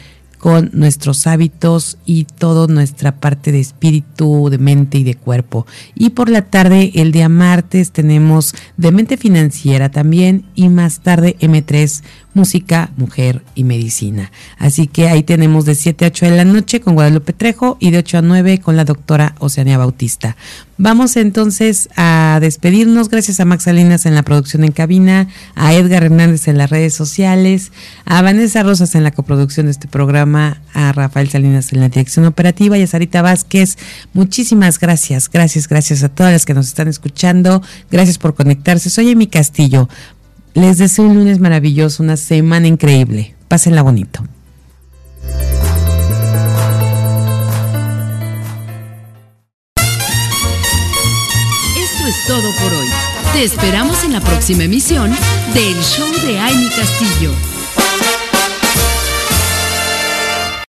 con 0.41 0.71
nuestros 0.73 1.27
hábitos 1.27 1.99
y 2.03 2.23
toda 2.23 2.65
nuestra 2.65 3.17
parte 3.17 3.51
de 3.51 3.59
espíritu, 3.59 4.49
de 4.49 4.57
mente 4.57 4.97
y 4.97 5.03
de 5.03 5.13
cuerpo. 5.13 5.67
Y 5.93 6.09
por 6.09 6.29
la 6.29 6.41
tarde, 6.41 6.91
el 6.95 7.11
día 7.11 7.29
martes, 7.29 7.91
tenemos 7.91 8.55
de 8.75 8.91
mente 8.91 9.17
financiera 9.17 9.89
también 9.89 10.45
y 10.55 10.69
más 10.69 11.01
tarde 11.01 11.37
M3 11.39 12.01
música, 12.33 12.91
mujer 12.97 13.43
y 13.55 13.63
medicina. 13.63 14.31
Así 14.57 14.87
que 14.87 15.09
ahí 15.09 15.23
tenemos 15.23 15.65
de 15.65 15.75
7 15.75 16.05
a 16.05 16.07
8 16.09 16.25
de 16.25 16.37
la 16.37 16.45
noche 16.45 16.79
con 16.79 16.95
Guadalupe 16.95 17.33
Trejo 17.33 17.77
y 17.79 17.91
de 17.91 17.99
8 17.99 18.19
a 18.19 18.21
9 18.21 18.59
con 18.59 18.77
la 18.77 18.85
doctora 18.85 19.35
Oceania 19.39 19.77
Bautista. 19.77 20.35
Vamos 20.83 21.15
entonces 21.15 21.89
a 21.95 22.39
despedirnos. 22.41 23.09
Gracias 23.09 23.39
a 23.39 23.45
Max 23.45 23.65
Salinas 23.65 24.07
en 24.07 24.15
la 24.15 24.23
producción 24.23 24.63
en 24.63 24.71
cabina, 24.71 25.27
a 25.53 25.75
Edgar 25.75 26.03
Hernández 26.03 26.47
en 26.47 26.57
las 26.57 26.71
redes 26.71 26.95
sociales, 26.95 27.71
a 28.03 28.23
Vanessa 28.23 28.63
Rosas 28.63 28.95
en 28.95 29.03
la 29.03 29.11
coproducción 29.11 29.67
de 29.67 29.73
este 29.73 29.87
programa, 29.87 30.61
a 30.73 30.91
Rafael 30.91 31.29
Salinas 31.29 31.71
en 31.71 31.81
la 31.81 31.89
dirección 31.89 32.25
operativa 32.25 32.79
y 32.79 32.81
a 32.81 32.87
Sarita 32.87 33.21
Vázquez. 33.21 33.77
Muchísimas 34.13 34.79
gracias, 34.79 35.29
gracias, 35.29 35.67
gracias 35.67 36.01
a 36.01 36.09
todas 36.09 36.33
las 36.33 36.47
que 36.47 36.55
nos 36.55 36.67
están 36.67 36.87
escuchando. 36.87 37.61
Gracias 37.91 38.17
por 38.17 38.33
conectarse. 38.33 38.89
Soy 38.89 39.09
Emi 39.09 39.27
Castillo. 39.27 39.87
Les 40.53 40.77
deseo 40.77 41.05
un 41.05 41.15
lunes 41.15 41.39
maravilloso, 41.39 42.03
una 42.03 42.17
semana 42.17 42.67
increíble. 42.67 43.35
Pásenla 43.47 43.81
bonito. 43.83 44.21
Esto 51.77 52.07
es 52.07 52.27
todo 52.27 52.51
por 52.61 52.73
hoy. 52.73 52.87
Te 53.33 53.43
esperamos 53.45 54.03
en 54.03 54.11
la 54.11 54.19
próxima 54.19 54.63
emisión 54.63 55.11
del 55.53 55.75
Show 55.81 56.11
de 56.27 56.37
Amy 56.37 56.69
Castillo. 56.69 57.31